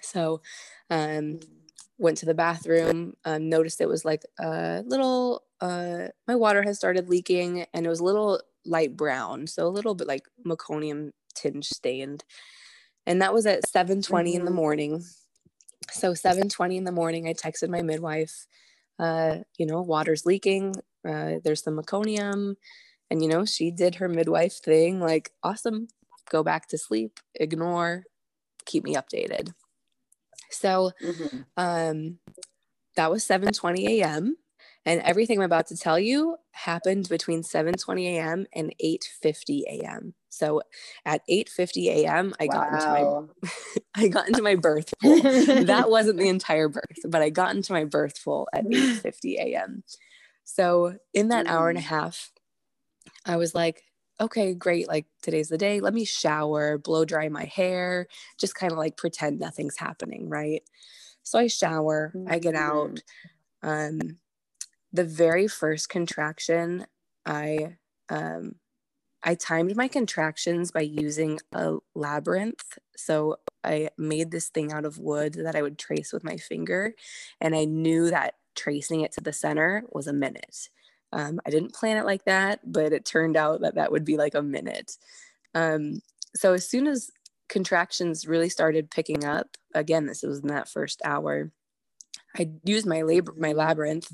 [0.01, 0.41] So,
[0.89, 1.39] um,
[1.97, 6.75] went to the bathroom, um, noticed it was like a little, uh, my water had
[6.75, 9.47] started leaking and it was a little light brown.
[9.47, 12.23] So a little bit like meconium tinge stained.
[13.05, 14.27] And that was at 7.20 mm-hmm.
[14.27, 14.55] in the mm-hmm.
[14.55, 15.03] morning.
[15.91, 18.47] So 7.20 in the morning, I texted my midwife,
[18.99, 20.75] uh, you know, water's leaking.
[21.07, 22.55] Uh, there's some meconium.
[23.09, 25.87] And, you know, she did her midwife thing like, awesome,
[26.29, 28.03] go back to sleep, ignore,
[28.65, 29.53] keep me updated.
[30.49, 31.37] So mm-hmm.
[31.55, 32.19] um,
[32.95, 34.35] that was 7:20 a.m.
[34.85, 38.45] And everything I'm about to tell you happened between 7:20 a.m.
[38.53, 40.13] and 8:50 a.m.
[40.29, 40.61] So
[41.05, 42.33] at 8:50 a.m.
[42.39, 42.53] I wow.
[42.53, 45.21] got into my I got into my birth pool.
[45.21, 49.83] that wasn't the entire birth, but I got into my birth pool at 8:50 a.m.
[50.43, 51.49] So in that mm.
[51.49, 51.85] hour and a mm.
[51.85, 52.31] half,
[53.25, 53.83] I was like,
[54.19, 54.87] okay, great.
[54.87, 55.79] Like today's the day.
[55.79, 58.07] Let me shower, blow dry my hair,
[58.39, 60.29] just kind of like pretend nothing's happening.
[60.29, 60.63] Right.
[61.23, 62.31] So I shower, mm-hmm.
[62.31, 63.01] I get out.
[63.63, 63.69] Mm-hmm.
[63.69, 64.17] Um,
[64.93, 66.87] the very first contraction,
[67.25, 67.75] I,
[68.09, 68.55] um,
[69.23, 72.77] I timed my contractions by using a labyrinth.
[72.95, 76.93] So I made this thing out of wood that I would trace with my finger.
[77.41, 80.69] And I knew that tracing it to the center was a minute.
[81.11, 84.17] Um, I didn't plan it like that, but it turned out that that would be
[84.17, 84.97] like a minute.
[85.55, 86.01] Um,
[86.35, 87.11] so as soon as
[87.49, 91.51] contractions really started picking up, again, this was in that first hour,
[92.37, 94.11] I used my labor, my labyrinth,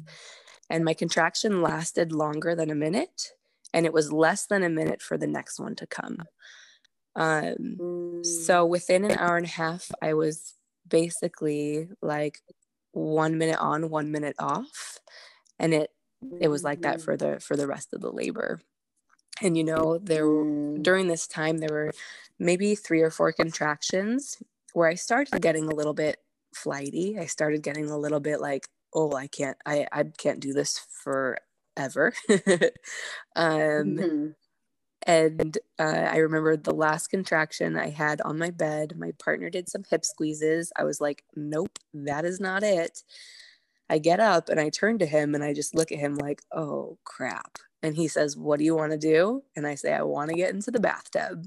[0.70, 3.32] and my contraction lasted longer than a minute,
[3.74, 6.24] and it was less than a minute for the next one to come.
[7.16, 10.54] Um, so within an hour and a half, I was
[10.88, 12.42] basically like
[12.92, 15.00] one minute on, one minute off,
[15.60, 15.92] and it
[16.40, 18.62] it was like that for the for the rest of the labor.
[19.42, 20.82] And you know there mm.
[20.82, 21.92] during this time there were
[22.40, 24.42] maybe three or four contractions
[24.74, 26.18] where i started getting a little bit
[26.56, 27.18] flighty.
[27.20, 30.86] I started getting a little bit like oh i can't i i can't do this
[31.76, 32.14] forever
[33.36, 34.28] um mm-hmm.
[35.06, 39.70] and uh, i remember the last contraction i had on my bed my partner did
[39.70, 43.04] some hip squeezes i was like nope that is not it
[43.90, 46.42] I get up and I turn to him and I just look at him like,
[46.52, 47.58] oh crap.
[47.82, 49.44] And he says, What do you want to do?
[49.56, 51.46] And I say, I want to get into the bathtub.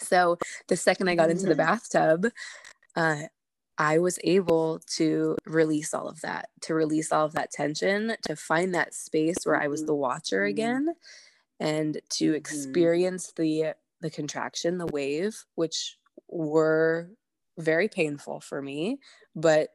[0.00, 0.36] So
[0.68, 1.58] the second I got into the mm-hmm.
[1.58, 2.26] bathtub,
[2.96, 3.28] uh,
[3.76, 8.36] I was able to release all of that, to release all of that tension, to
[8.36, 10.50] find that space where I was the watcher mm-hmm.
[10.50, 10.94] again,
[11.58, 12.34] and to mm-hmm.
[12.34, 15.96] experience the the contraction, the wave, which
[16.28, 17.10] were
[17.58, 18.98] very painful for me,
[19.34, 19.70] but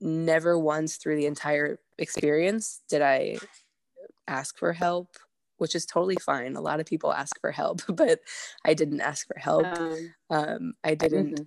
[0.00, 3.38] never once through the entire experience did I
[4.26, 5.16] ask for help,
[5.58, 6.56] which is totally fine.
[6.56, 8.20] A lot of people ask for help, but
[8.64, 9.66] I didn't ask for help.
[9.66, 11.44] Um, um, I didn't mm-hmm.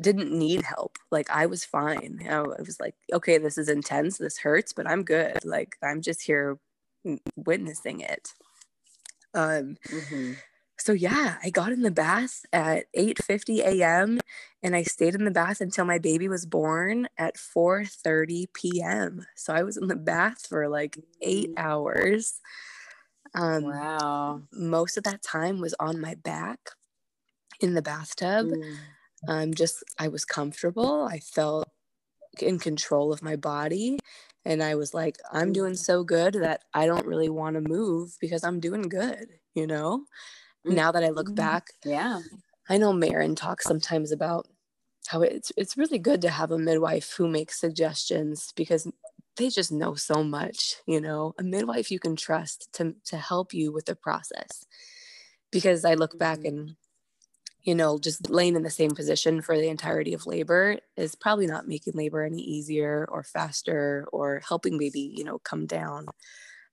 [0.00, 0.98] Didn't need help.
[1.10, 2.26] Like I was fine.
[2.28, 4.18] I was like, okay, this is intense.
[4.18, 5.44] This hurts, but I'm good.
[5.44, 6.58] Like I'm just here
[7.36, 8.32] witnessing it.
[9.34, 10.32] Um, mm-hmm
[10.80, 14.20] so yeah, I got in the bath at 8:50 a.m.
[14.62, 19.26] and I stayed in the bath until my baby was born at 4:30 p.m.
[19.34, 21.58] So I was in the bath for like 8 mm.
[21.58, 22.40] hours.
[23.34, 24.42] Um wow.
[24.52, 26.70] Most of that time was on my back
[27.60, 28.46] in the bathtub.
[28.46, 28.76] Mm.
[29.26, 31.08] Um just I was comfortable.
[31.10, 31.68] I felt
[32.40, 33.98] in control of my body
[34.44, 35.78] and I was like I'm doing mm.
[35.78, 40.04] so good that I don't really want to move because I'm doing good, you know?
[40.64, 41.34] now that I look mm-hmm.
[41.34, 41.68] back.
[41.84, 42.20] Yeah.
[42.68, 44.46] I know Maryn talks sometimes about
[45.08, 48.86] how it's it's really good to have a midwife who makes suggestions because
[49.36, 53.54] they just know so much, you know, a midwife you can trust to to help
[53.54, 54.66] you with the process.
[55.50, 56.46] Because I look back mm-hmm.
[56.46, 56.76] and
[57.62, 61.46] you know, just laying in the same position for the entirety of labor is probably
[61.46, 66.06] not making labor any easier or faster or helping baby, you know, come down.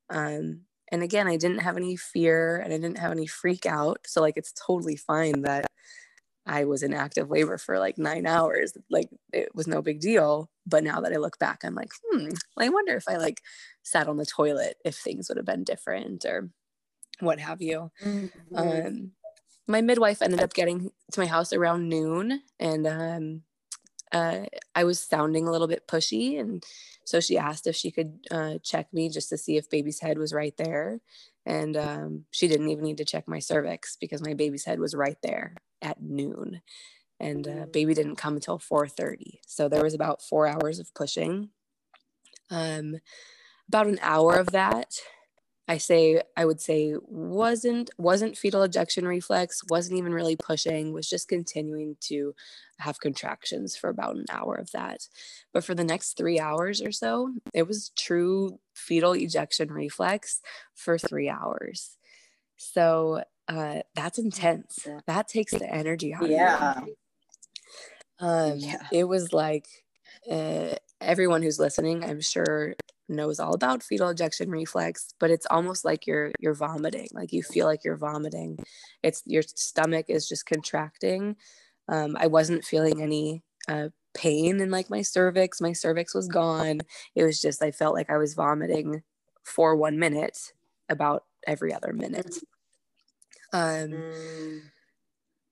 [0.09, 4.01] Um, and again, I didn't have any fear and I didn't have any freak out.
[4.05, 5.65] So, like, it's totally fine that
[6.45, 8.73] I was in active labor for like nine hours.
[8.89, 10.49] Like, it was no big deal.
[10.67, 13.41] But now that I look back, I'm like, hmm, I wonder if I like
[13.83, 16.49] sat on the toilet, if things would have been different or
[17.19, 17.91] what have you.
[18.03, 18.55] Mm-hmm.
[18.55, 19.11] Um,
[19.67, 23.41] my midwife ended up getting to my house around noon and um,
[24.11, 26.39] uh, I was sounding a little bit pushy.
[26.39, 26.63] And
[27.03, 30.17] so she asked if she could uh, check me just to see if baby's head
[30.17, 31.01] was right there.
[31.45, 34.95] And um, she didn't even need to check my cervix because my baby's head was
[34.95, 36.61] right there at noon.
[37.19, 37.73] And uh, mm.
[37.73, 39.39] baby didn't come until 4:30.
[39.45, 41.49] So there was about four hours of pushing.
[42.49, 42.97] Um,
[43.67, 44.99] about an hour of that
[45.67, 51.09] I say I would say wasn't wasn't fetal ejection reflex, wasn't even really pushing, was
[51.09, 52.35] just continuing to
[52.77, 55.07] have contractions for about an hour of that.
[55.53, 60.41] But for the next 3 hours or so, it was true fetal ejection reflex
[60.75, 61.97] for 3 hours.
[62.57, 64.87] So uh, that's intense.
[65.07, 66.73] That takes the energy out yeah.
[66.77, 66.89] of.
[68.19, 68.87] Um, yeah.
[68.91, 69.67] It was like
[70.29, 72.75] uh, everyone who's listening, I'm sure
[73.07, 77.43] knows all about fetal ejection reflex but it's almost like you're you're vomiting like you
[77.43, 78.57] feel like you're vomiting.
[79.03, 81.35] It's your stomach is just contracting.
[81.87, 85.61] Um, i wasn't feeling any uh, pain in like my cervix.
[85.61, 86.81] My cervix was gone.
[87.15, 89.03] It was just i felt like i was vomiting
[89.43, 90.53] for one minute
[90.89, 92.35] about every other minute.
[93.53, 94.61] Um, mm.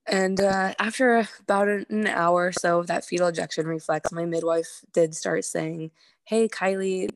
[0.07, 4.81] and uh, after about an hour or so of that fetal ejection reflex my midwife
[4.93, 5.91] did start saying
[6.25, 7.09] hey kylie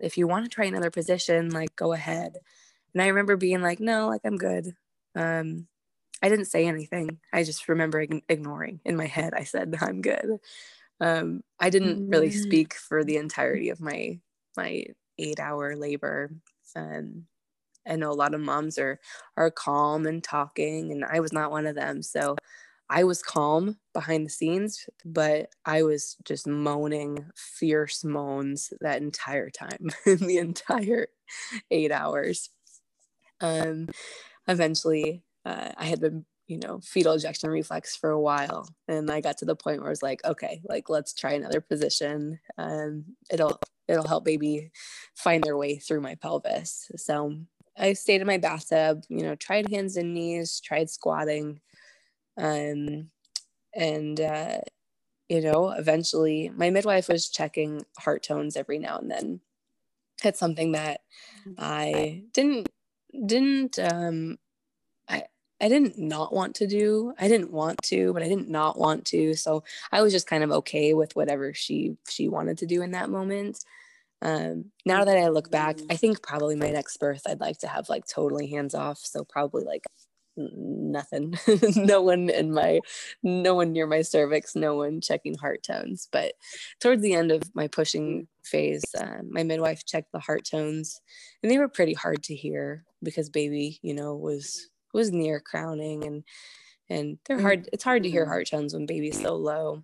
[0.00, 2.36] if you want to try another position, like go ahead.
[2.92, 4.74] And I remember being like, no, like I'm good.
[5.14, 5.66] Um,
[6.22, 7.18] I didn't say anything.
[7.32, 9.34] I just remember ignoring in my head.
[9.34, 10.38] I said, I'm good.
[11.00, 12.42] Um, I didn't really mm.
[12.42, 14.20] speak for the entirety of my
[14.56, 14.84] my
[15.18, 16.30] eight hour labor.
[16.76, 17.26] Um,
[17.86, 19.00] I know a lot of moms are
[19.36, 22.02] are calm and talking, and I was not one of them.
[22.02, 22.36] So
[22.90, 29.50] I was calm behind the scenes, but I was just moaning fierce moans that entire
[29.50, 31.08] time, the entire
[31.70, 32.50] eight hours.
[33.40, 33.88] Um,
[34.46, 39.20] eventually, uh, I had been, you know, fetal ejection reflex for a while, and I
[39.20, 42.38] got to the point where I was like, okay, like let's try another position.
[42.58, 44.70] Um, it'll it'll help baby
[45.14, 46.90] find their way through my pelvis.
[46.96, 47.38] So
[47.76, 51.60] I stayed in my bathtub, you know, tried hands and knees, tried squatting
[52.36, 53.10] um,
[53.74, 54.58] and, uh,
[55.28, 59.40] you know, eventually my midwife was checking heart tones every now and then.
[60.22, 61.00] It's something that
[61.58, 62.68] I didn't,
[63.26, 64.38] didn't, um,
[65.08, 65.24] I,
[65.60, 67.14] I didn't not want to do.
[67.18, 69.34] I didn't want to, but I didn't not want to.
[69.34, 72.90] So I was just kind of okay with whatever she she wanted to do in
[72.92, 73.64] that moment.
[74.22, 77.68] Um, now that I look back, I think probably my next birth I'd like to
[77.68, 78.98] have like totally hands off.
[78.98, 79.84] So probably like
[80.36, 81.34] nothing
[81.76, 82.80] no one in my
[83.22, 86.32] no one near my cervix no one checking heart tones but
[86.80, 91.00] towards the end of my pushing phase uh, my midwife checked the heart tones
[91.42, 96.04] and they were pretty hard to hear because baby you know was was near crowning
[96.04, 96.24] and
[96.88, 98.30] and they're hard it's hard to hear mm-hmm.
[98.30, 99.82] heart tones when baby's so low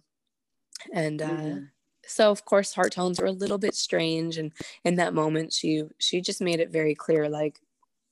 [0.92, 1.64] and uh mm-hmm.
[2.06, 4.52] so of course heart tones were a little bit strange and
[4.84, 7.60] in that moment she she just made it very clear like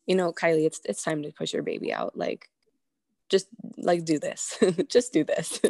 [0.09, 2.17] you know, Kylie, it's it's time to push your baby out.
[2.17, 2.49] Like,
[3.29, 5.61] just like do this, just do this.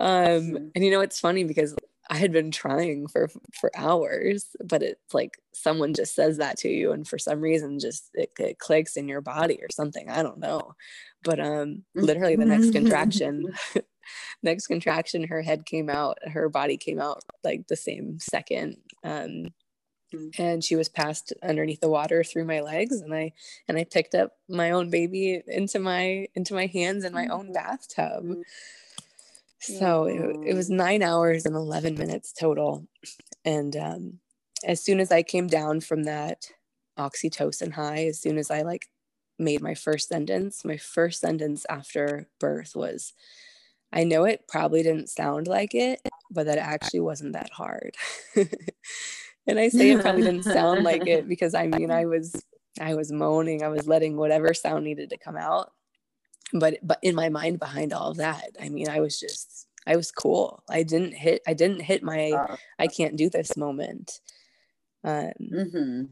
[0.00, 0.56] um, mm-hmm.
[0.74, 1.74] and you know, it's funny because
[2.10, 6.68] I had been trying for for hours, but it's like someone just says that to
[6.68, 10.10] you, and for some reason, just it, it clicks in your body or something.
[10.10, 10.74] I don't know,
[11.22, 13.54] but um, literally the next contraction,
[14.42, 18.78] next contraction, her head came out, her body came out like the same second.
[19.04, 19.63] Um, Mm-hmm.
[20.38, 23.32] And she was passed underneath the water through my legs and i
[23.68, 27.44] and i picked up my own baby into my into my hands in my own
[27.44, 27.52] mm-hmm.
[27.52, 28.40] bathtub mm-hmm.
[29.60, 32.86] so it, it was nine hours and 11 minutes total
[33.44, 34.18] and um,
[34.64, 36.46] as soon as i came down from that
[36.98, 38.86] oxytocin high as soon as i like
[39.38, 43.12] made my first sentence my first sentence after birth was
[43.92, 46.00] i know it probably didn't sound like it
[46.30, 47.96] but that actually wasn't that hard
[49.46, 52.34] and I say it probably didn't sound like it because I mean I was
[52.80, 55.72] I was moaning, I was letting whatever sound needed to come out.
[56.52, 59.96] But but in my mind behind all of that, I mean I was just I
[59.96, 60.62] was cool.
[60.68, 64.20] I didn't hit I didn't hit my uh, I can't do this moment.
[65.02, 66.02] Um mm-hmm.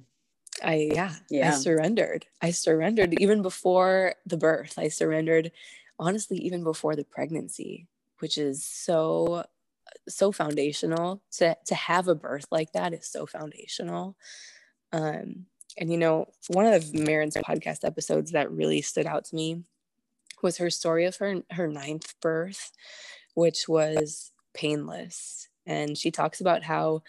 [0.63, 2.27] I yeah, yeah, I surrendered.
[2.41, 4.75] I surrendered even before the birth.
[4.79, 5.51] I surrendered
[5.99, 7.87] honestly even before the pregnancy,
[8.19, 9.45] which is so
[10.09, 11.23] so foundational.
[11.39, 14.17] To to have a birth like that is so foundational.
[14.93, 15.47] Um
[15.79, 19.63] and you know one of Maryn's podcast episodes that really stood out to me
[20.43, 22.73] was her story of her her ninth birth
[23.35, 25.49] which was painless.
[25.67, 27.03] And she talks about how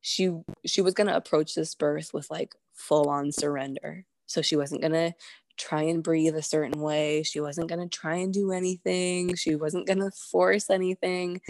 [0.00, 0.32] she
[0.64, 4.04] she was going to approach this birth with like full on surrender.
[4.26, 5.14] So she wasn't going to
[5.56, 7.22] try and breathe a certain way.
[7.24, 9.34] She wasn't going to try and do anything.
[9.34, 11.40] She wasn't going to force anything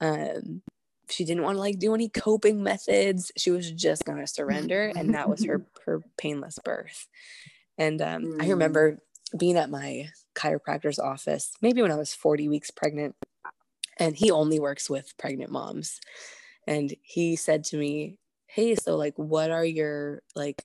[0.00, 0.62] Um,
[1.08, 3.32] she didn't want to like do any coping methods.
[3.36, 7.08] She was just gonna surrender, and that was her her painless birth.
[7.78, 8.42] And um, mm.
[8.42, 9.02] I remember
[9.36, 13.14] being at my chiropractor's office, maybe when I was 40 weeks pregnant,
[13.98, 16.00] and he only works with pregnant moms.
[16.66, 20.62] And he said to me, Hey, so like, what are your like,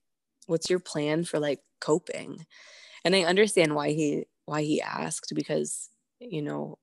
[0.48, 2.46] what's your plan for like coping?
[3.04, 6.78] And I understand why he why he asked because you know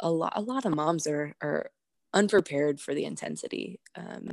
[0.00, 1.70] a lot a lot of moms are are
[2.14, 4.30] unprepared for the intensity um,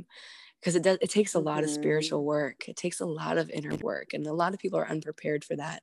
[0.60, 1.80] because it does it takes a lot of mm-hmm.
[1.80, 4.88] spiritual work it takes a lot of inner work and a lot of people are
[4.88, 5.82] unprepared for that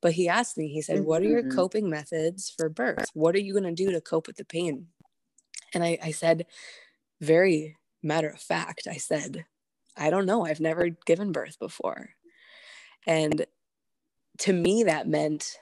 [0.00, 1.06] but he asked me he said mm-hmm.
[1.06, 1.56] what are your mm-hmm.
[1.56, 4.86] coping methods for birth what are you going to do to cope with the pain
[5.72, 6.46] and I, I said
[7.20, 9.44] very matter of fact i said
[9.96, 12.10] i don't know i've never given birth before
[13.06, 13.46] and
[14.38, 15.58] to me that meant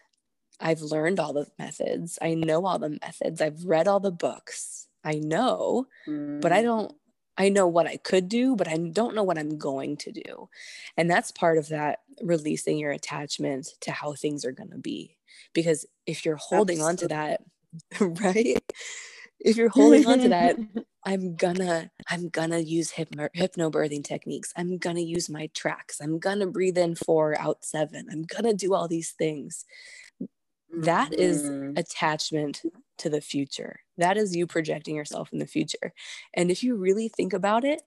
[0.60, 4.88] i've learned all the methods i know all the methods i've read all the books
[5.04, 6.40] i know mm-hmm.
[6.40, 6.64] but i mm.
[6.64, 6.94] don't
[7.38, 10.48] I know what I could do, but I don't know what I'm going to do.
[10.96, 15.16] And that's part of that releasing your attachment to how things are going to be.
[15.54, 17.16] Because if you're holding Absolutely.
[17.16, 17.40] on to
[18.00, 18.62] that, right?
[19.40, 20.56] If you're holding on to that,
[21.04, 24.52] I'm gonna I'm gonna use hypno hypnobirthing techniques.
[24.56, 26.00] I'm gonna use my tracks.
[26.00, 28.06] I'm gonna breathe in four, out seven.
[28.10, 29.64] I'm gonna do all these things.
[30.70, 31.76] That is mm-hmm.
[31.76, 32.62] attachment
[32.98, 33.80] to the future.
[34.02, 35.92] That is you projecting yourself in the future.
[36.34, 37.82] And if you really think about it,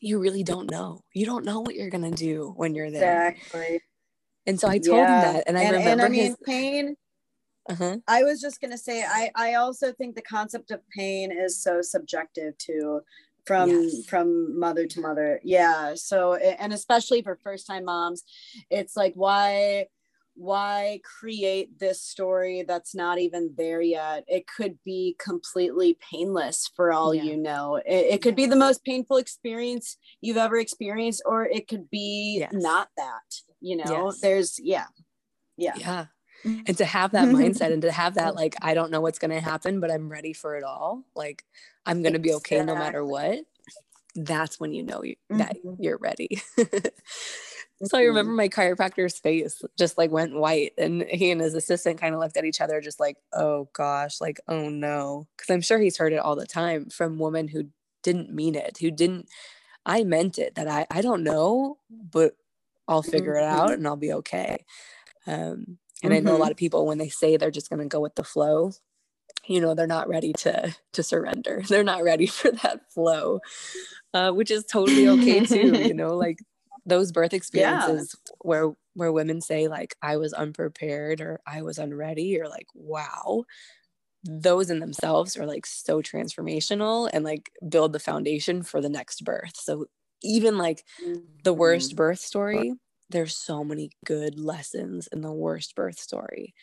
[0.00, 1.02] you really don't know.
[1.14, 3.28] You don't know what you're gonna do when you're there.
[3.28, 3.80] Exactly.
[4.46, 5.26] And so I told yeah.
[5.26, 6.96] him that, and I and, remember and I mean, his pain.
[7.68, 7.96] Uh-huh.
[8.06, 11.82] I was just gonna say, I I also think the concept of pain is so
[11.82, 13.00] subjective too,
[13.44, 14.06] from yes.
[14.06, 15.40] from mother to mother.
[15.42, 15.94] Yeah.
[15.94, 18.22] So and especially for first time moms,
[18.70, 19.86] it's like why
[20.36, 24.24] why create this story that's not even there yet?
[24.28, 27.22] It could be completely painless for all yeah.
[27.22, 27.76] you know.
[27.76, 32.38] It, it, could be the most painful experience you've ever experienced or it could be
[32.40, 32.52] yes.
[32.52, 34.06] not that you know?
[34.06, 34.20] Yes.
[34.20, 34.86] there's yeah.
[35.56, 35.74] Yeah.
[35.76, 36.06] Yeah.
[36.44, 39.32] And to have that mindset and to have that like i don't know what's going
[39.32, 41.42] to happen but i'm ready for it all like
[41.86, 43.40] i'm going to be okay no matter what
[44.14, 45.82] that's when you know you, that mm-hmm.
[45.82, 46.40] you're ready
[47.84, 52.00] So I remember my chiropractor's face just like went white, and he and his assistant
[52.00, 55.60] kind of looked at each other, just like, "Oh gosh, like oh no," because I'm
[55.60, 57.64] sure he's heard it all the time from women who
[58.02, 59.28] didn't mean it, who didn't.
[59.84, 62.36] I meant it that I I don't know, but
[62.88, 64.64] I'll figure it out and I'll be okay.
[65.26, 66.12] Um, and mm-hmm.
[66.12, 66.42] I know a mm-hmm.
[66.42, 68.72] lot of people when they say they're just going to go with the flow,
[69.46, 71.62] you know, they're not ready to to surrender.
[71.68, 73.40] They're not ready for that flow,
[74.14, 75.82] uh, which is totally okay too.
[75.86, 76.38] You know, like
[76.86, 78.32] those birth experiences yeah.
[78.40, 83.44] where where women say like I was unprepared or I was unready or like wow
[84.28, 89.24] those in themselves are like so transformational and like build the foundation for the next
[89.24, 89.56] birth.
[89.56, 89.86] So
[90.22, 90.84] even like
[91.44, 91.96] the worst mm-hmm.
[91.96, 92.74] birth story,
[93.10, 96.54] there's so many good lessons in the worst birth story.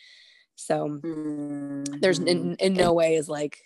[0.56, 2.00] So mm-hmm.
[2.00, 3.62] there's in, in no way is like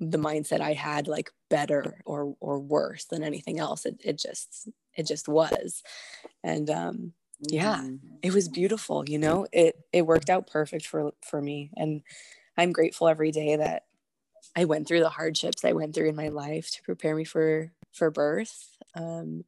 [0.00, 3.86] the mindset I had like better or or worse than anything else.
[3.86, 5.82] It it just it just was
[6.42, 7.96] and um yeah mm-hmm.
[8.22, 12.02] it was beautiful you know it it worked out perfect for for me and
[12.58, 13.84] i'm grateful every day that
[14.54, 17.72] i went through the hardships i went through in my life to prepare me for
[17.92, 19.42] for birth um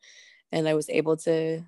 [0.51, 1.63] and i was able to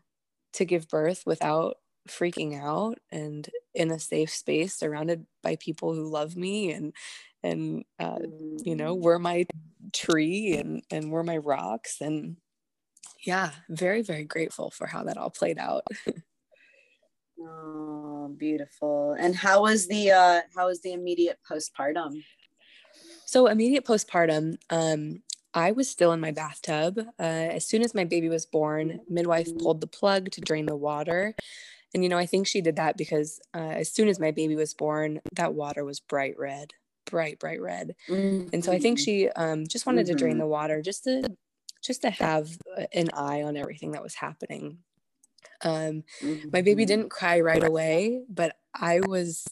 [0.54, 1.76] to give birth without
[2.08, 6.92] freaking out and in a safe space surrounded by people who love me and
[7.42, 8.18] and uh,
[8.62, 9.04] you know mm-hmm.
[9.04, 9.46] were my
[9.92, 12.36] tree and and were my rocks and
[13.26, 15.86] yeah, very, very grateful for how that all played out.
[17.40, 19.16] oh, beautiful.
[19.18, 22.22] And how was the uh how was the immediate postpartum?
[23.26, 25.22] So immediate postpartum, um,
[25.54, 26.98] I was still in my bathtub.
[27.18, 29.58] Uh, as soon as my baby was born, midwife mm-hmm.
[29.58, 31.34] pulled the plug to drain the water.
[31.94, 34.56] And, you know, I think she did that because uh, as soon as my baby
[34.56, 36.72] was born, that water was bright red,
[37.08, 37.94] bright, bright red.
[38.08, 38.48] Mm-hmm.
[38.52, 39.04] And so I think mm-hmm.
[39.04, 40.12] she um, just wanted mm-hmm.
[40.12, 40.40] to drain mm-hmm.
[40.40, 41.22] the water just to
[41.82, 42.48] just to have
[42.94, 44.78] an eye on everything that was happening.
[45.62, 46.48] Um, mm-hmm.
[46.50, 46.88] My baby mm-hmm.
[46.88, 49.44] didn't cry right away, but I was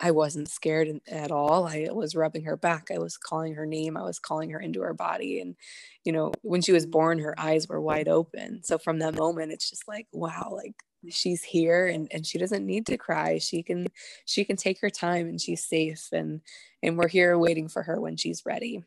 [0.00, 1.66] I wasn't scared at all.
[1.68, 2.90] I was rubbing her back.
[2.90, 3.96] I was calling her name.
[3.96, 5.40] I was calling her into her body.
[5.40, 5.56] And,
[6.04, 8.62] you know, when she was born, her eyes were wide open.
[8.64, 10.74] So from that moment, it's just like, wow, like
[11.08, 13.38] she's here and, and she doesn't need to cry.
[13.38, 13.86] She can,
[14.24, 16.08] she can take her time and she's safe.
[16.12, 16.40] And,
[16.82, 18.84] and we're here waiting for her when she's ready.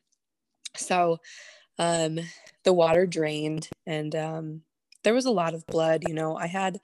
[0.76, 1.20] So,
[1.80, 2.20] um,
[2.64, 4.62] the water drained and um,
[5.04, 6.04] there was a lot of blood.
[6.08, 6.80] You know, I had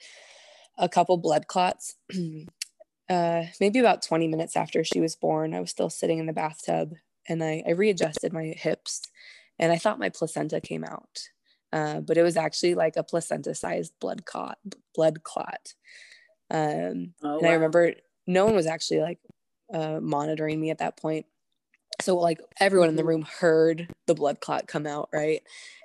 [0.77, 1.95] a couple blood clots.
[3.09, 6.33] uh, maybe about 20 minutes after she was born, I was still sitting in the
[6.33, 6.93] bathtub
[7.27, 9.01] and I, I readjusted my hips
[9.57, 11.29] and I thought my placenta came out.
[11.71, 14.57] Uh, but it was actually like a placenta sized blood clot,
[14.95, 15.73] blood clot.
[16.49, 17.49] Um, oh, and wow.
[17.49, 17.93] I remember
[18.25, 19.19] no one was actually like
[19.73, 21.25] uh, monitoring me at that point.
[22.01, 23.09] So like everyone in the mm-hmm.
[23.09, 25.41] room heard the blood clot come out, right?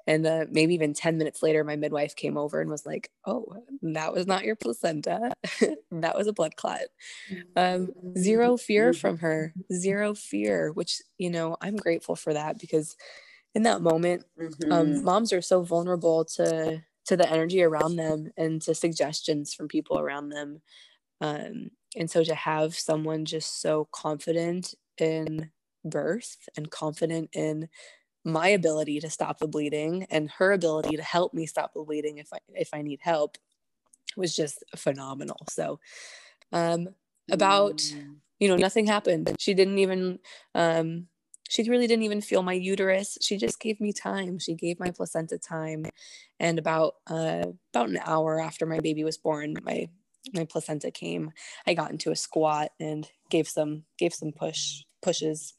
[0.07, 3.47] And uh, maybe even 10 minutes later, my midwife came over and was like, Oh,
[3.83, 5.33] that was not your placenta.
[5.91, 6.83] that was a blood clot.
[7.57, 9.01] Um, zero fear mm-hmm.
[9.01, 12.97] from her, zero fear, which, you know, I'm grateful for that because
[13.55, 14.73] in that moment, um, mm-hmm.
[14.73, 19.69] um, moms are so vulnerable to to the energy around them and to suggestions from
[19.69, 20.63] people around them.
[21.21, 25.51] Um, and so to have someone just so confident in
[25.85, 27.69] birth and confident in
[28.25, 32.19] my ability to stop the bleeding and her ability to help me stop the bleeding
[32.19, 33.37] if I if I need help
[34.17, 35.39] was just phenomenal.
[35.51, 35.79] So
[36.53, 36.89] um
[37.31, 38.17] about mm.
[38.39, 39.35] you know nothing happened.
[39.39, 40.21] She didn't even
[40.55, 41.09] um
[41.49, 43.19] she really didn't even feel my uterus.
[43.21, 44.39] She just gave me time.
[44.39, 45.87] She gave my placenta time.
[46.41, 49.89] And about uh about an hour after my baby was born, my
[50.33, 51.33] my placenta came.
[51.67, 55.55] I got into a squat and gave some gave some push pushes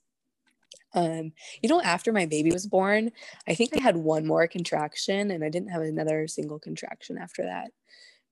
[0.95, 3.11] um, you know, after my baby was born,
[3.47, 7.43] I think I had one more contraction and I didn't have another single contraction after
[7.43, 7.71] that,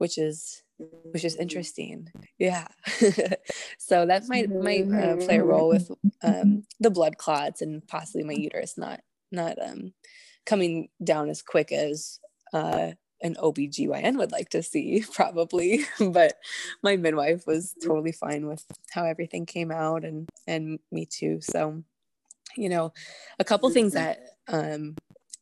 [0.03, 0.63] which is
[1.13, 2.11] which is interesting.
[2.37, 2.67] Yeah.
[3.77, 5.89] so that might might uh, play a role with
[6.21, 8.99] um, the blood clots and possibly my uterus not
[9.31, 9.93] not um,
[10.45, 12.19] coming down as quick as
[12.51, 12.91] uh,
[13.21, 15.85] an OBGYN would like to see, probably.
[16.11, 16.33] but
[16.83, 21.39] my midwife was totally fine with how everything came out and and me too.
[21.39, 21.81] So
[22.57, 22.91] you know
[23.39, 24.03] a couple things mm-hmm.
[24.49, 24.97] that um,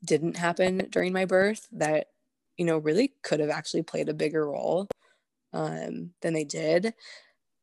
[0.06, 2.11] didn't happen during my birth that
[2.62, 4.88] you know really could have actually played a bigger role
[5.52, 6.94] um, than they did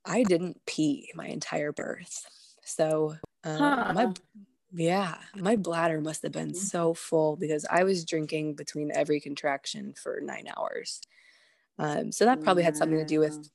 [0.05, 2.27] i didn't pee my entire birth
[2.65, 3.93] so um, huh.
[3.95, 4.13] my
[4.73, 6.67] yeah my bladder must have been mm-hmm.
[6.67, 11.01] so full because i was drinking between every contraction for nine hours
[11.79, 13.49] um, so that probably had something to do with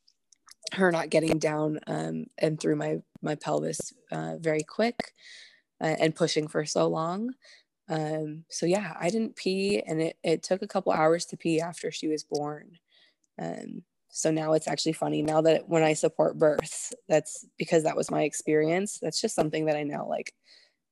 [0.71, 5.11] her not getting down um, and through my my pelvis uh, very quick
[5.83, 7.33] uh, and pushing for so long.
[7.89, 11.61] Um, so yeah, I didn't pee, and it it took a couple hours to pee
[11.61, 12.79] after she was born.
[13.39, 17.95] Um, so now it's actually funny now that when I support births, that's because that
[17.95, 18.99] was my experience.
[19.01, 20.33] That's just something that I now like.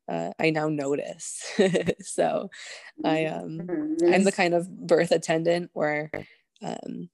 [0.08, 1.46] Uh, I now notice.
[2.02, 2.50] so
[3.04, 3.68] I um
[4.08, 6.12] I'm the kind of birth attendant where
[6.62, 7.10] um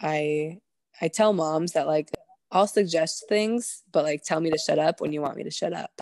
[0.00, 0.58] I
[1.00, 2.10] I tell moms that like
[2.50, 5.50] I'll suggest things, but like tell me to shut up when you want me to
[5.50, 6.00] shut up.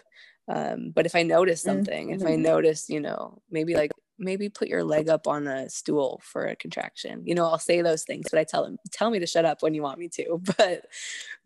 [0.49, 2.21] Um, but if I notice something, mm-hmm.
[2.21, 2.43] if I mm-hmm.
[2.43, 6.57] notice, you know, maybe like maybe put your leg up on a stool for a
[6.57, 7.23] contraction.
[7.27, 9.63] You know, I'll say those things, but I tell them, tell me to shut up
[9.63, 10.41] when you want me to.
[10.57, 10.87] But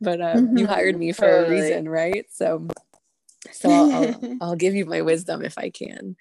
[0.01, 0.59] but um, mm-hmm.
[0.59, 1.59] you hired me for totally.
[1.59, 2.26] a reason, right?
[2.30, 2.68] So
[3.53, 6.16] so I'll, I'll, I'll give you my wisdom if I can.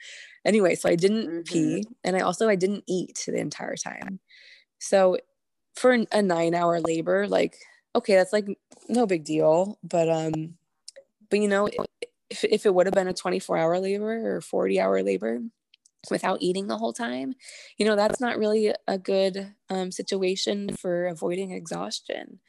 [0.45, 1.41] Anyway, so I didn't mm-hmm.
[1.41, 4.19] pee, and I also I didn't eat the entire time.
[4.79, 5.17] So
[5.75, 7.57] for a nine hour labor, like
[7.95, 8.47] okay, that's like
[8.87, 10.55] no big deal, but um,
[11.29, 11.69] but you know
[12.29, 15.39] if, if it would have been a 24 hour labor or 40 hour labor
[16.09, 17.33] without eating the whole time
[17.77, 22.39] you know that's not really a good um, situation for avoiding exhaustion.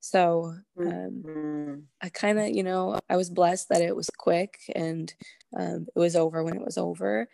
[0.00, 1.74] So um, mm-hmm.
[2.00, 5.12] i kind of you know i was blessed that it was quick and
[5.56, 7.28] um, it was over when it was over.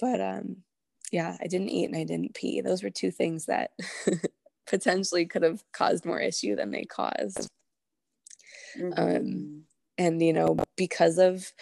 [0.00, 0.58] But um,
[1.12, 2.60] yeah i didn't eat and i didn't pee.
[2.60, 3.70] Those were two things that
[4.66, 7.48] potentially could have caused more issue than they caused.
[8.76, 9.58] Um, mm-hmm
[9.98, 11.52] and you know because of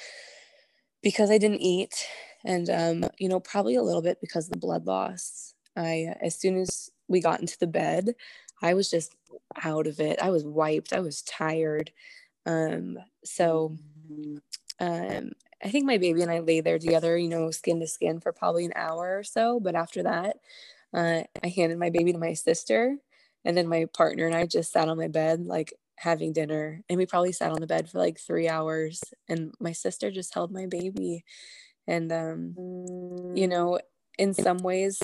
[1.03, 2.07] because i didn't eat
[2.45, 6.35] and um you know probably a little bit because of the blood loss i as
[6.39, 8.15] soon as we got into the bed
[8.63, 9.15] i was just
[9.63, 10.19] out of it.
[10.21, 10.93] I was wiped.
[10.93, 11.91] I was tired.
[12.47, 13.77] Um so
[14.81, 15.33] um
[15.65, 18.33] i think my baby and i lay there together you know skin to skin for
[18.33, 19.61] probably an hour or so.
[19.61, 20.37] But after that
[20.95, 22.97] uh, i handed my baby to my sister
[23.45, 26.99] and then my partner and i just sat on my bed like having dinner and
[26.99, 30.53] we probably sat on the bed for like three hours and my sister just held
[30.53, 31.25] my baby
[31.87, 32.55] and um
[33.37, 33.79] you know
[34.19, 35.03] in some ways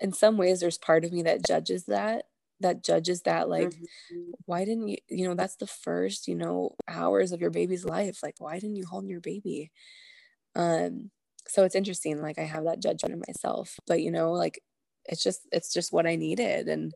[0.00, 2.24] in some ways there's part of me that judges that
[2.60, 4.30] that judges that like mm-hmm.
[4.46, 8.20] why didn't you you know that's the first you know hours of your baby's life
[8.22, 9.70] like why didn't you hold your baby
[10.54, 11.10] um
[11.48, 14.60] so it's interesting like i have that judgment in myself but you know like
[15.06, 16.92] it's just it's just what i needed and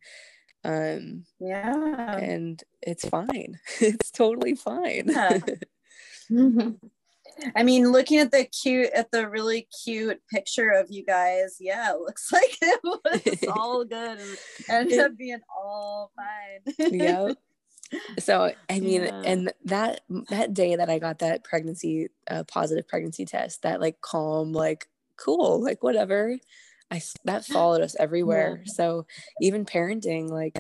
[0.67, 5.39] um yeah and it's fine it's totally fine yeah.
[7.55, 11.93] I mean, looking at the cute, at the really cute picture of you guys, yeah,
[11.93, 14.39] it looks like it was all good and
[14.69, 16.75] ended up being all fine.
[16.93, 17.33] yeah.
[18.19, 19.23] so I mean, yeah.
[19.25, 20.01] and that
[20.31, 24.89] that day that I got that pregnancy uh, positive pregnancy test, that like calm, like
[25.17, 26.39] cool, like whatever.
[26.91, 28.63] I that followed us everywhere.
[28.65, 28.73] Yeah.
[28.73, 29.07] So
[29.41, 30.59] even parenting, like,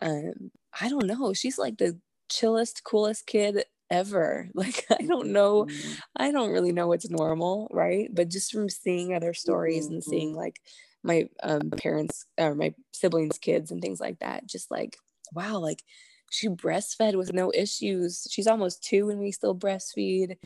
[0.00, 0.50] um,
[0.80, 1.98] I don't know, she's like the
[2.28, 4.48] chillest, coolest kid ever.
[4.54, 5.92] Like I don't know, mm-hmm.
[6.16, 8.08] I don't really know what's normal, right?
[8.12, 9.94] But just from seeing other stories mm-hmm.
[9.94, 10.38] and seeing mm-hmm.
[10.38, 10.60] like
[11.02, 14.96] my um, parents or my siblings' kids and things like that, just like
[15.32, 15.82] wow, like
[16.30, 18.26] she breastfed with no issues.
[18.30, 20.36] She's almost two and we still breastfeed.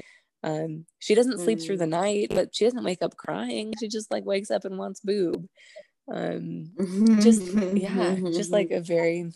[0.43, 1.67] Um, she doesn't sleep mm.
[1.67, 1.91] through the mm.
[1.91, 3.75] night, but she doesn't wake up crying.
[3.81, 5.49] She just like wakes up and wants boob.
[6.13, 6.73] Um,
[7.21, 7.43] just
[7.75, 9.33] yeah, just like a very,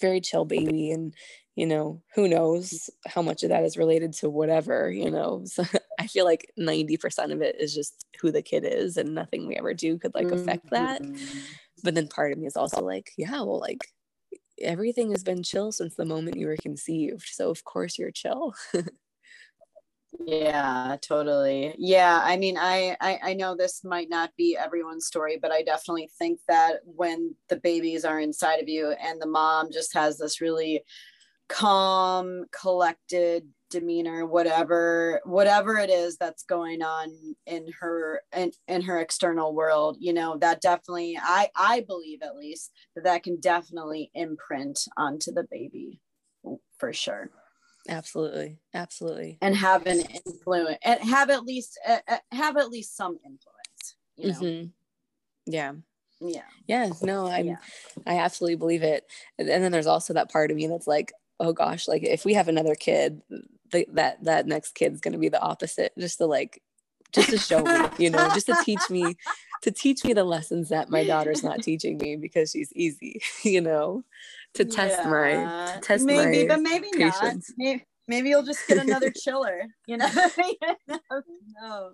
[0.00, 0.90] very chill baby.
[0.90, 1.14] And
[1.56, 5.44] you know, who knows how much of that is related to whatever, you know.
[5.54, 5.64] So
[5.98, 9.54] I feel like 90% of it is just who the kid is and nothing we
[9.54, 11.00] ever do could like affect that.
[11.00, 11.38] Mm-hmm.
[11.84, 13.86] But then part of me is also like, yeah, well, like
[14.60, 17.28] everything has been chill since the moment you were conceived.
[17.30, 18.54] So of course you're chill.
[20.26, 21.74] yeah totally.
[21.78, 25.62] Yeah i mean I, I i know this might not be everyone's story but i
[25.62, 30.18] definitely think that when the babies are inside of you and the mom just has
[30.18, 30.82] this really
[31.48, 37.10] calm collected demeanor whatever whatever it is that's going on
[37.46, 42.36] in her in, in her external world you know that definitely i i believe at
[42.36, 46.00] least that that can definitely imprint onto the baby
[46.78, 47.30] for sure
[47.88, 48.58] absolutely.
[48.72, 49.38] Absolutely.
[49.40, 53.96] And have an influence and have at least uh, uh, have at least some influence
[54.16, 54.38] you know?
[54.38, 54.66] Mm-hmm.
[55.46, 55.72] yeah.
[56.20, 56.42] Yeah.
[56.66, 57.56] Yeah no i yeah.
[58.06, 59.04] i absolutely believe it.
[59.38, 62.34] And then there's also that part of me that's like oh gosh like if we
[62.34, 63.20] have another kid
[63.72, 66.62] the, that that next kid's going to be the opposite just to like
[67.12, 69.16] just to show me you know just to teach me
[69.62, 73.60] to teach me the lessons that my daughter's not teaching me because she's easy you
[73.60, 74.04] know
[74.54, 75.10] to test yeah.
[75.10, 77.22] my to test maybe my but maybe patience.
[77.22, 80.10] not maybe, maybe you'll just get another chiller you know
[81.62, 81.92] no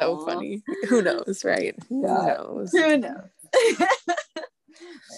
[0.00, 3.30] so funny who knows right who knows who knows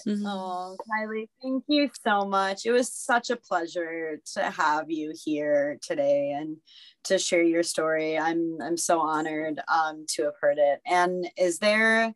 [0.07, 0.27] Mm-hmm.
[0.27, 2.67] Oh, Kylie, thank you so much.
[2.67, 6.59] It was such a pleasure to have you here today and
[7.05, 8.19] to share your story.
[8.19, 10.81] I'm I'm so honored um, to have heard it.
[10.87, 12.15] And is there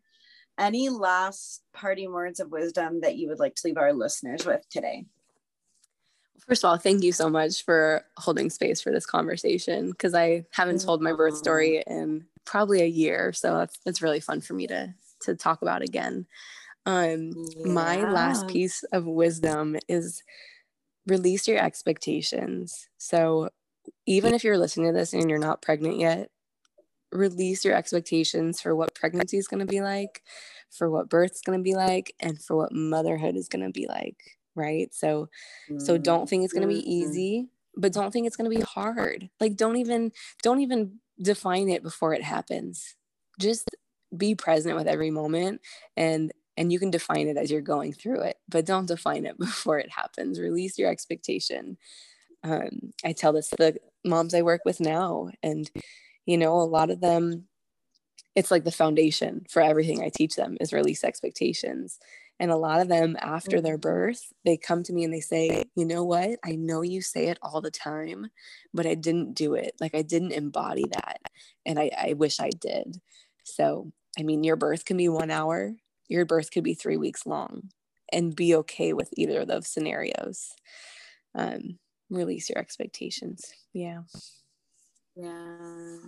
[0.60, 4.68] any last parting words of wisdom that you would like to leave our listeners with
[4.68, 5.06] today?
[6.46, 10.46] First of all, thank you so much for holding space for this conversation because I
[10.50, 13.32] haven't told my birth story in probably a year.
[13.32, 16.26] So that's that's really fun for me to to talk about again.
[16.86, 17.66] Um, yeah.
[17.72, 20.22] my last piece of wisdom is
[21.06, 22.88] release your expectations.
[22.98, 23.50] So
[24.06, 26.30] even if you're listening to this and you're not pregnant yet,
[27.12, 30.22] release your expectations for what pregnancy is going to be like,
[30.70, 33.72] for what birth is going to be like, and for what motherhood is going to
[33.72, 34.38] be like.
[34.54, 34.92] Right.
[34.94, 35.28] So,
[35.70, 35.78] mm-hmm.
[35.78, 36.90] so don't think it's going to be mm-hmm.
[36.90, 39.30] easy, but don't think it's going to be hard.
[39.40, 42.96] Like, don't even, don't even define it before it happens.
[43.38, 43.68] Just
[44.16, 45.60] be present with every moment
[45.96, 49.38] and and you can define it as you're going through it but don't define it
[49.38, 51.76] before it happens release your expectation
[52.42, 55.70] um, i tell this to the moms i work with now and
[56.30, 57.48] you know a lot of them
[58.36, 61.98] it's like the foundation for everything i teach them is release expectations.
[62.38, 63.90] And a lot of them after their mm-hmm.
[63.90, 66.38] birth they come to me and they say you know what?
[66.44, 68.28] I know you say it all the time
[68.72, 69.72] but i didn't do it.
[69.80, 71.20] Like i didn't embody that
[71.66, 73.00] and i, I wish i did.
[73.42, 75.74] So i mean your birth can be one hour.
[76.08, 77.70] Your birth could be three weeks long
[78.12, 80.52] and be okay with either of those scenarios.
[81.34, 81.78] Um,
[82.08, 83.52] release your expectations.
[83.72, 84.02] Yeah
[85.22, 85.98] yeah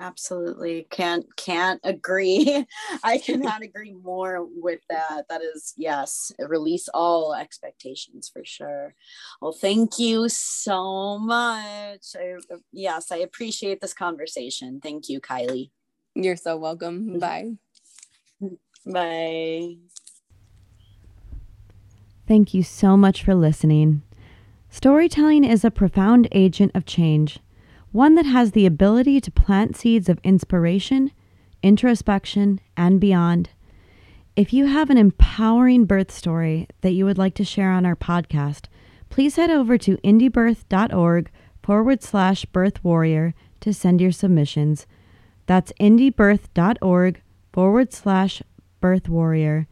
[0.00, 0.86] absolutely.
[0.90, 2.66] Can't can't agree.
[3.04, 5.24] I cannot agree more with that.
[5.28, 8.94] That is yes release all expectations for sure.
[9.40, 12.04] Well thank you so much.
[12.14, 12.34] I,
[12.72, 14.80] yes i appreciate this conversation.
[14.82, 15.70] Thank you kylie.
[16.14, 17.18] You're so welcome.
[17.18, 17.18] Mm-hmm.
[17.18, 17.56] Bye.
[18.86, 19.76] Bye.
[22.26, 24.02] Thank you so much for listening.
[24.68, 27.38] Storytelling is a profound agent of change,
[27.96, 31.10] one that has the ability to plant seeds of inspiration,
[31.62, 33.48] introspection, and beyond.
[34.36, 37.96] If you have an empowering birth story that you would like to share on our
[37.96, 38.66] podcast,
[39.08, 41.30] please head over to indiebirth.org
[41.62, 44.86] forward slash birth warrior to send your submissions.
[45.46, 48.42] That's indiebirth.org forward slash
[48.82, 49.68] Birth Warrior.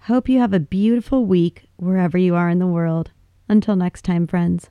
[0.00, 3.12] Hope you have a beautiful week wherever you are in the world.
[3.48, 4.68] Until next time, friends.